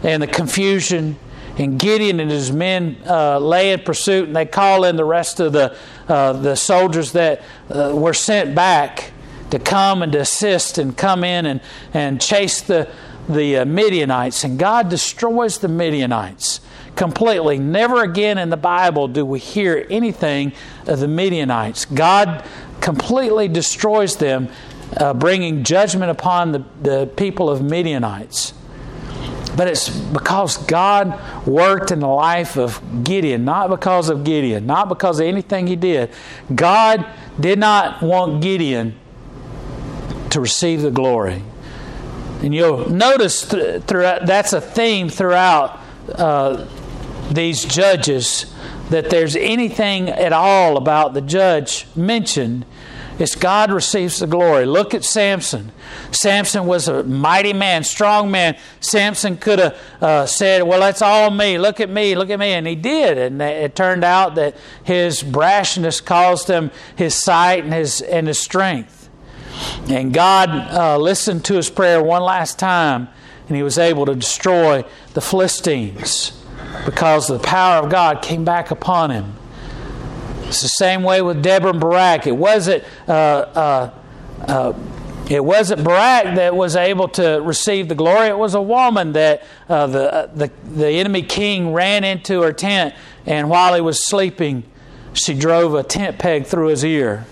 and 0.03 0.23
the 0.23 0.27
confusion. 0.27 1.17
And 1.59 1.79
Gideon 1.79 2.21
and 2.21 2.31
his 2.31 2.53
men 2.53 2.99
uh, 3.07 3.38
lay 3.38 3.73
in 3.73 3.81
pursuit, 3.81 4.29
and 4.29 4.37
they 4.37 4.47
call 4.47 4.85
in 4.85 4.95
the 4.97 5.05
rest 5.05 5.41
of 5.41 5.53
the, 5.53 5.77
uh, 6.09 6.35
the 6.35 6.55
soldiers 6.55 7.12
that 7.12 7.43
uh, 7.69 7.93
were 7.95 8.14
sent 8.14 8.55
back 8.55 9.12
to 9.51 9.59
come 9.59 10.03
and 10.03 10.12
to 10.12 10.21
assist 10.21 10.79
and 10.79 10.97
come 10.97 11.25
in 11.25 11.47
and, 11.47 11.61
and 11.93 12.21
chase 12.21 12.61
the, 12.61 12.88
the 13.29 13.59
uh, 13.59 13.64
Midianites. 13.64 14.45
And 14.45 14.57
God 14.57 14.88
destroys 14.88 15.59
the 15.59 15.69
Midianites 15.69 16.58
completely. 16.99 17.59
Never 17.59 18.03
again 18.03 18.37
in 18.37 18.51
the 18.51 18.57
Bible 18.57 19.09
do 19.09 19.25
we 19.25 19.39
hear 19.39 19.87
anything 19.89 20.53
of 20.87 20.99
the 20.99 21.09
Midianites. 21.09 21.85
God 21.87 22.45
completely 22.81 23.49
destroys 23.49 24.17
them 24.17 24.49
uh, 24.97 25.15
bringing 25.15 25.63
judgment 25.63 26.11
upon 26.11 26.53
the, 26.53 26.65
the 26.83 27.07
people 27.17 27.49
of 27.49 27.63
Midianites. 27.63 28.53
But 29.57 29.69
it's 29.69 29.89
because 29.89 30.57
God 30.67 31.47
worked 31.47 31.91
in 31.91 32.01
the 32.01 32.09
life 32.09 32.57
of 32.57 33.05
Gideon, 33.05 33.45
not 33.45 33.71
because 33.71 34.09
of 34.09 34.25
Gideon, 34.25 34.67
not 34.67 34.89
because 34.89 35.21
of 35.21 35.27
anything 35.27 35.67
he 35.67 35.77
did. 35.77 36.11
God 36.55 37.07
did 37.39 37.59
not 37.59 38.03
want 38.03 38.43
Gideon 38.43 38.99
to 40.31 40.41
receive 40.41 40.83
the 40.83 40.91
glory. 40.91 41.43
And 42.43 42.55
you'll 42.55 42.89
notice 42.91 43.49
th- 43.49 43.83
throughout, 43.83 44.27
that's 44.27 44.53
a 44.53 44.61
theme 44.61 45.09
throughout 45.09 45.81
uh, 46.15 46.67
these 47.31 47.64
judges 47.64 48.53
that 48.91 49.11
there's 49.11 49.37
anything 49.37 50.09
at 50.09 50.33
all 50.33 50.77
about 50.77 51.14
the 51.14 51.21
judge 51.21 51.87
mentioned 51.95 52.64
it's 53.19 53.35
God 53.35 53.73
receives 53.73 54.21
the 54.21 54.29
glory. 54.29 54.64
Look 54.64 54.95
at 54.95 55.05
Samson. 55.05 55.73
Samson 56.12 56.67
was 56.67 56.87
a 56.87 57.03
mighty 57.03 57.53
man, 57.53 57.83
strong 57.83 58.31
man. 58.31 58.57
Samson 58.81 59.37
could 59.37 59.59
have 59.59 59.81
uh, 60.01 60.27
said, 60.27 60.62
Well, 60.62 60.81
that's 60.81 61.03
all 61.03 61.31
me. 61.31 61.59
Look 61.59 61.81
at 61.81 61.91
me. 61.91 62.14
Look 62.14 62.31
at 62.31 62.38
me. 62.38 62.53
And 62.53 62.67
he 62.67 62.77
did. 62.77 63.19
And 63.19 63.43
it 63.43 63.75
turned 63.75 64.05
out 64.05 64.37
that 64.37 64.57
his 64.85 65.25
brashness 65.25 66.05
caused 66.05 66.49
him 66.49 66.71
his 66.95 67.14
sight 67.14 67.64
and 67.64 67.73
his, 67.73 68.01
and 68.01 68.29
his 68.29 68.38
strength. 68.38 69.11
And 69.88 70.14
God 70.14 70.51
uh, 70.51 70.99
listened 70.99 71.45
to 71.47 71.55
his 71.55 71.69
prayer 71.69 72.01
one 72.01 72.23
last 72.23 72.61
time, 72.61 73.09
and 73.49 73.57
he 73.57 73.64
was 73.64 73.79
able 73.79 74.07
to 74.07 74.14
destroy 74.14 74.85
the 75.14 75.21
Philistines 75.21 76.38
because 76.85 77.29
the 77.29 77.38
power 77.38 77.85
of 77.85 77.90
God 77.90 78.23
came 78.23 78.44
back 78.44 78.71
upon 78.71 79.11
him. 79.11 79.35
It's 80.49 80.62
the 80.62 80.68
same 80.68 81.03
way 81.03 81.21
with 81.21 81.42
Deborah 81.42 81.71
and 81.71 81.81
Barak. 81.81 82.27
It 82.27 82.37
wasn't. 82.37 82.85
Uh, 83.07 83.12
uh, 83.12 83.94
uh, 84.40 84.73
it 85.29 85.44
wasn't 85.44 85.85
Barak 85.85 86.37
that 86.37 86.57
was 86.57 86.75
able 86.75 87.09
to 87.11 87.42
receive 87.42 87.88
the 87.90 87.94
glory. 87.94 88.29
It 88.29 88.38
was 88.38 88.55
a 88.55 88.62
woman 88.62 89.12
that 89.12 89.42
uh, 89.68 89.87
the, 89.87 90.14
uh, 90.14 90.27
the, 90.35 90.51
the 90.64 90.88
enemy 90.88 91.23
king 91.23 91.75
ran 91.75 92.03
into 92.03 92.40
her 92.40 92.53
tent, 92.55 92.94
and 93.27 93.51
while 93.51 93.75
he 93.75 93.83
was 93.83 94.07
sleeping, 94.07 94.62
she 95.12 95.35
drove 95.35 95.75
a 95.75 95.83
tent 95.83 96.18
peg 96.18 96.47
through 96.47 96.68
his 96.68 96.83
ear. 96.83 97.27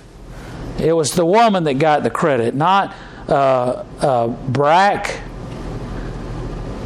It 0.79 0.93
was 0.93 1.13
the 1.13 1.25
woman 1.25 1.65
that 1.65 1.79
got 1.79 2.03
the 2.03 2.11
credit, 2.11 2.55
not 2.55 2.95
uh, 3.29 4.27
Barak. 4.27 5.21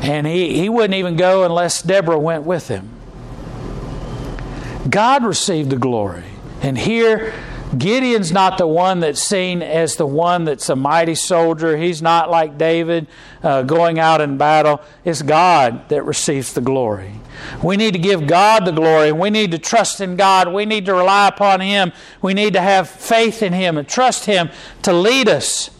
And 0.02 0.26
he, 0.26 0.58
he 0.58 0.68
wouldn't 0.68 0.94
even 0.94 1.16
go 1.16 1.44
unless 1.44 1.82
Deborah 1.82 2.18
went 2.18 2.44
with 2.44 2.68
him. 2.68 2.88
God 4.88 5.24
received 5.24 5.70
the 5.70 5.76
glory. 5.76 6.24
And 6.62 6.76
here, 6.76 7.32
Gideon's 7.76 8.32
not 8.32 8.58
the 8.58 8.66
one 8.66 9.00
that's 9.00 9.22
seen 9.22 9.62
as 9.62 9.96
the 9.96 10.06
one 10.06 10.44
that's 10.44 10.68
a 10.68 10.76
mighty 10.76 11.14
soldier. 11.14 11.76
He's 11.76 12.02
not 12.02 12.28
like 12.28 12.58
David 12.58 13.06
uh, 13.42 13.62
going 13.62 13.98
out 13.98 14.20
in 14.20 14.38
battle. 14.38 14.80
It's 15.04 15.22
God 15.22 15.88
that 15.88 16.02
receives 16.02 16.52
the 16.52 16.60
glory. 16.60 17.12
We 17.62 17.76
need 17.76 17.92
to 17.92 18.00
give 18.00 18.26
God 18.26 18.64
the 18.64 18.72
glory. 18.72 19.12
We 19.12 19.30
need 19.30 19.52
to 19.52 19.58
trust 19.58 20.00
in 20.00 20.16
God. 20.16 20.52
We 20.52 20.66
need 20.66 20.86
to 20.86 20.94
rely 20.94 21.28
upon 21.28 21.60
Him. 21.60 21.92
We 22.20 22.34
need 22.34 22.54
to 22.54 22.60
have 22.60 22.88
faith 22.88 23.42
in 23.42 23.52
Him 23.52 23.78
and 23.78 23.88
trust 23.88 24.24
Him 24.26 24.50
to 24.82 24.92
lead 24.92 25.28
us, 25.28 25.70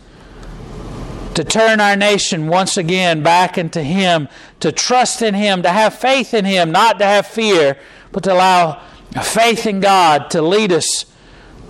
to 1.35 1.45
turn 1.45 1.81
our 1.81 1.97
nation 1.97 2.49
once 2.49 2.77
again 2.77 3.23
back 3.23 3.57
into 3.57 3.83
Him, 3.83 4.29
to 4.61 4.73
trust 4.73 5.23
in 5.23 5.35
Him, 5.35 5.62
to 5.62 5.71
have 5.71 5.95
faith 5.95 6.35
in 6.35 6.45
Him, 6.45 6.73
not 6.73 6.99
to 6.99 7.05
have 7.05 7.27
fear, 7.27 7.79
but 8.12 8.25
to 8.25 8.33
allow 8.33 8.83
faith 9.23 9.66
in 9.66 9.81
God 9.81 10.31
to 10.31 10.43
lead 10.43 10.73
us 10.73 11.07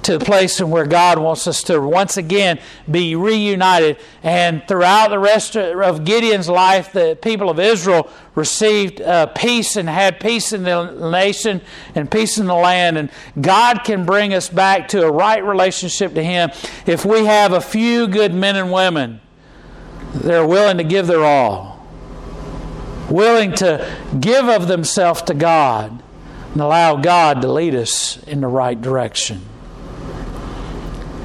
to 0.03 0.17
the 0.17 0.25
place 0.25 0.61
where 0.61 0.87
God 0.87 1.19
wants 1.19 1.47
us 1.47 1.63
to 1.65 1.81
once 1.81 2.17
again 2.17 2.59
be 2.91 3.15
reunited. 3.15 3.99
And 4.23 4.67
throughout 4.67 5.09
the 5.09 5.19
rest 5.19 5.57
of 5.57 6.05
Gideon's 6.05 6.49
life, 6.49 6.93
the 6.93 7.19
people 7.21 7.51
of 7.51 7.59
Israel 7.61 8.11
received 8.35 9.01
uh, 9.01 9.27
peace 9.27 9.77
and 9.77 9.89
had 9.89 10.19
peace 10.19 10.53
in 10.53 10.63
the 10.63 11.11
nation 11.11 11.61
and 11.95 12.11
peace 12.11 12.39
in 12.39 12.47
the 12.47 12.55
land. 12.55 12.97
And 12.97 13.11
God 13.41 13.85
can 13.85 14.07
bring 14.07 14.33
us 14.33 14.49
back 14.49 14.89
to 14.89 15.05
a 15.05 15.13
right 15.13 15.45
relationship 15.45 16.15
to 16.15 16.23
Him 16.23 16.51
if 16.87 17.05
we 17.05 17.27
have 17.27 17.53
a 17.53 17.61
few 17.61 18.09
good 18.09 18.33
men 18.33 18.57
and 18.57 18.73
women 18.73 19.21
that 20.15 20.35
are 20.35 20.47
willing 20.47 20.79
to 20.79 20.85
give 20.85 21.07
their 21.07 21.25
all, 21.25 21.87
willing 23.09 23.53
to 23.57 23.87
give 24.19 24.49
of 24.49 24.69
themselves 24.69 25.23
to 25.23 25.35
God 25.35 26.03
and 26.53 26.61
allow 26.61 26.97
God 26.97 27.43
to 27.43 27.53
lead 27.53 27.75
us 27.75 28.23
in 28.25 28.41
the 28.41 28.49
right 28.49 28.81
direction. 28.81 29.43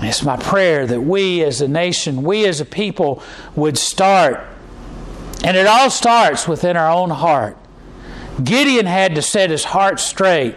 it's 0.02 0.24
my 0.24 0.38
prayer 0.38 0.86
that 0.86 1.02
we 1.02 1.44
as 1.44 1.62
a 1.62 1.68
nation, 1.68 2.24
we 2.24 2.46
as 2.46 2.62
a 2.62 2.66
people 2.66 3.24
would 3.56 3.78
start, 3.78 4.40
and 5.44 5.58
it 5.58 5.66
all 5.66 5.90
starts 5.90 6.48
within 6.48 6.78
our 6.78 6.92
own 6.92 7.10
heart. 7.10 7.58
Gideon 8.44 8.86
had 8.86 9.16
to 9.16 9.22
set 9.22 9.50
his 9.50 9.64
heart 9.64 10.00
straight 10.00 10.56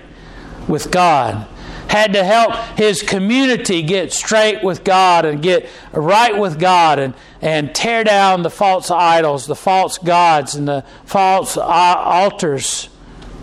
with 0.66 0.90
God, 0.90 1.46
had 1.88 2.12
to 2.12 2.22
help 2.22 2.54
his 2.78 3.02
community 3.02 3.82
get 3.82 4.12
straight 4.12 4.62
with 4.62 4.84
God 4.84 5.24
and 5.24 5.42
get 5.42 5.68
right 5.92 6.38
with 6.38 6.60
God 6.60 6.98
and, 6.98 7.14
and 7.40 7.74
tear 7.74 8.04
down 8.04 8.42
the 8.42 8.50
false 8.50 8.90
idols, 8.90 9.46
the 9.46 9.56
false 9.56 9.98
gods, 9.98 10.54
and 10.54 10.68
the 10.68 10.84
false 11.04 11.56
altars 11.56 12.88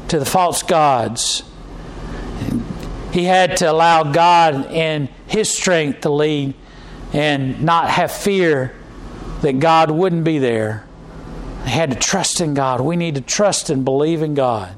to 0.07 0.19
the 0.19 0.25
false 0.25 0.63
gods. 0.63 1.43
He 3.11 3.23
had 3.23 3.57
to 3.57 3.71
allow 3.71 4.03
God 4.03 4.65
and 4.67 5.09
His 5.25 5.49
strength 5.49 6.01
to 6.01 6.09
lead 6.09 6.53
and 7.13 7.63
not 7.63 7.89
have 7.89 8.11
fear 8.11 8.75
that 9.41 9.59
God 9.59 9.89
wouldn't 9.89 10.23
be 10.23 10.37
there. 10.37 10.85
He 11.63 11.71
had 11.71 11.91
to 11.91 11.97
trust 11.97 12.41
in 12.41 12.53
God. 12.53 12.81
We 12.81 12.95
need 12.95 13.15
to 13.15 13.21
trust 13.21 13.69
and 13.69 13.85
believe 13.85 14.21
in 14.21 14.33
God. 14.33 14.75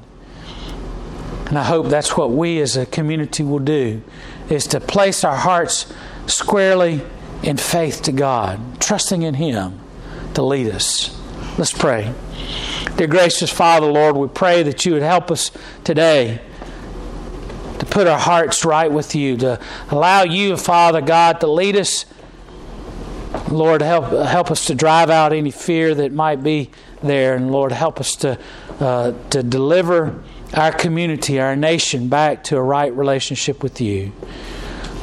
And 1.48 1.58
I 1.58 1.64
hope 1.64 1.86
that's 1.86 2.16
what 2.16 2.30
we 2.30 2.60
as 2.60 2.76
a 2.76 2.84
community 2.84 3.42
will 3.42 3.58
do 3.58 4.02
is 4.50 4.66
to 4.68 4.80
place 4.80 5.24
our 5.24 5.36
hearts 5.36 5.92
squarely 6.26 7.00
in 7.42 7.56
faith 7.56 8.02
to 8.02 8.12
God, 8.12 8.80
trusting 8.80 9.22
in 9.22 9.34
Him 9.34 9.78
to 10.34 10.42
lead 10.42 10.68
us. 10.68 11.16
Let's 11.56 11.72
pray. 11.72 12.12
Dear 12.96 13.06
gracious 13.06 13.50
Father, 13.50 13.86
Lord, 13.86 14.16
we 14.16 14.28
pray 14.28 14.62
that 14.64 14.84
you 14.84 14.92
would 14.92 15.02
help 15.02 15.30
us 15.30 15.50
today 15.84 16.40
to 17.78 17.86
put 17.86 18.06
our 18.06 18.18
hearts 18.18 18.64
right 18.64 18.90
with 18.90 19.14
you, 19.14 19.36
to 19.38 19.60
allow 19.90 20.24
you, 20.24 20.56
Father 20.56 21.00
God, 21.00 21.40
to 21.40 21.46
lead 21.46 21.76
us. 21.76 22.04
Lord, 23.50 23.82
help, 23.82 24.04
help 24.26 24.50
us 24.50 24.66
to 24.66 24.74
drive 24.74 25.10
out 25.10 25.32
any 25.32 25.50
fear 25.50 25.94
that 25.94 26.12
might 26.12 26.42
be 26.42 26.70
there. 27.02 27.36
And 27.36 27.50
Lord, 27.52 27.72
help 27.72 28.00
us 28.00 28.16
to, 28.16 28.38
uh, 28.80 29.12
to 29.30 29.42
deliver 29.42 30.22
our 30.54 30.72
community, 30.72 31.40
our 31.40 31.56
nation, 31.56 32.08
back 32.08 32.44
to 32.44 32.56
a 32.56 32.62
right 32.62 32.92
relationship 32.92 33.62
with 33.62 33.80
you. 33.80 34.12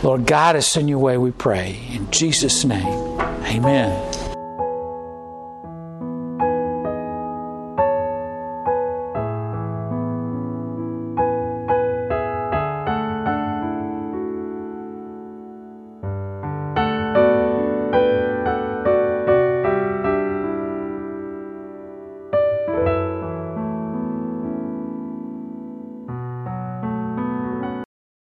Lord, 0.03 0.25
guide 0.25 0.55
us 0.55 0.75
in 0.77 0.87
your 0.87 0.99
way, 0.99 1.17
we 1.17 1.31
pray. 1.31 1.87
In 1.91 2.09
Jesus' 2.11 2.65
name, 2.65 3.19
amen. 3.45 4.34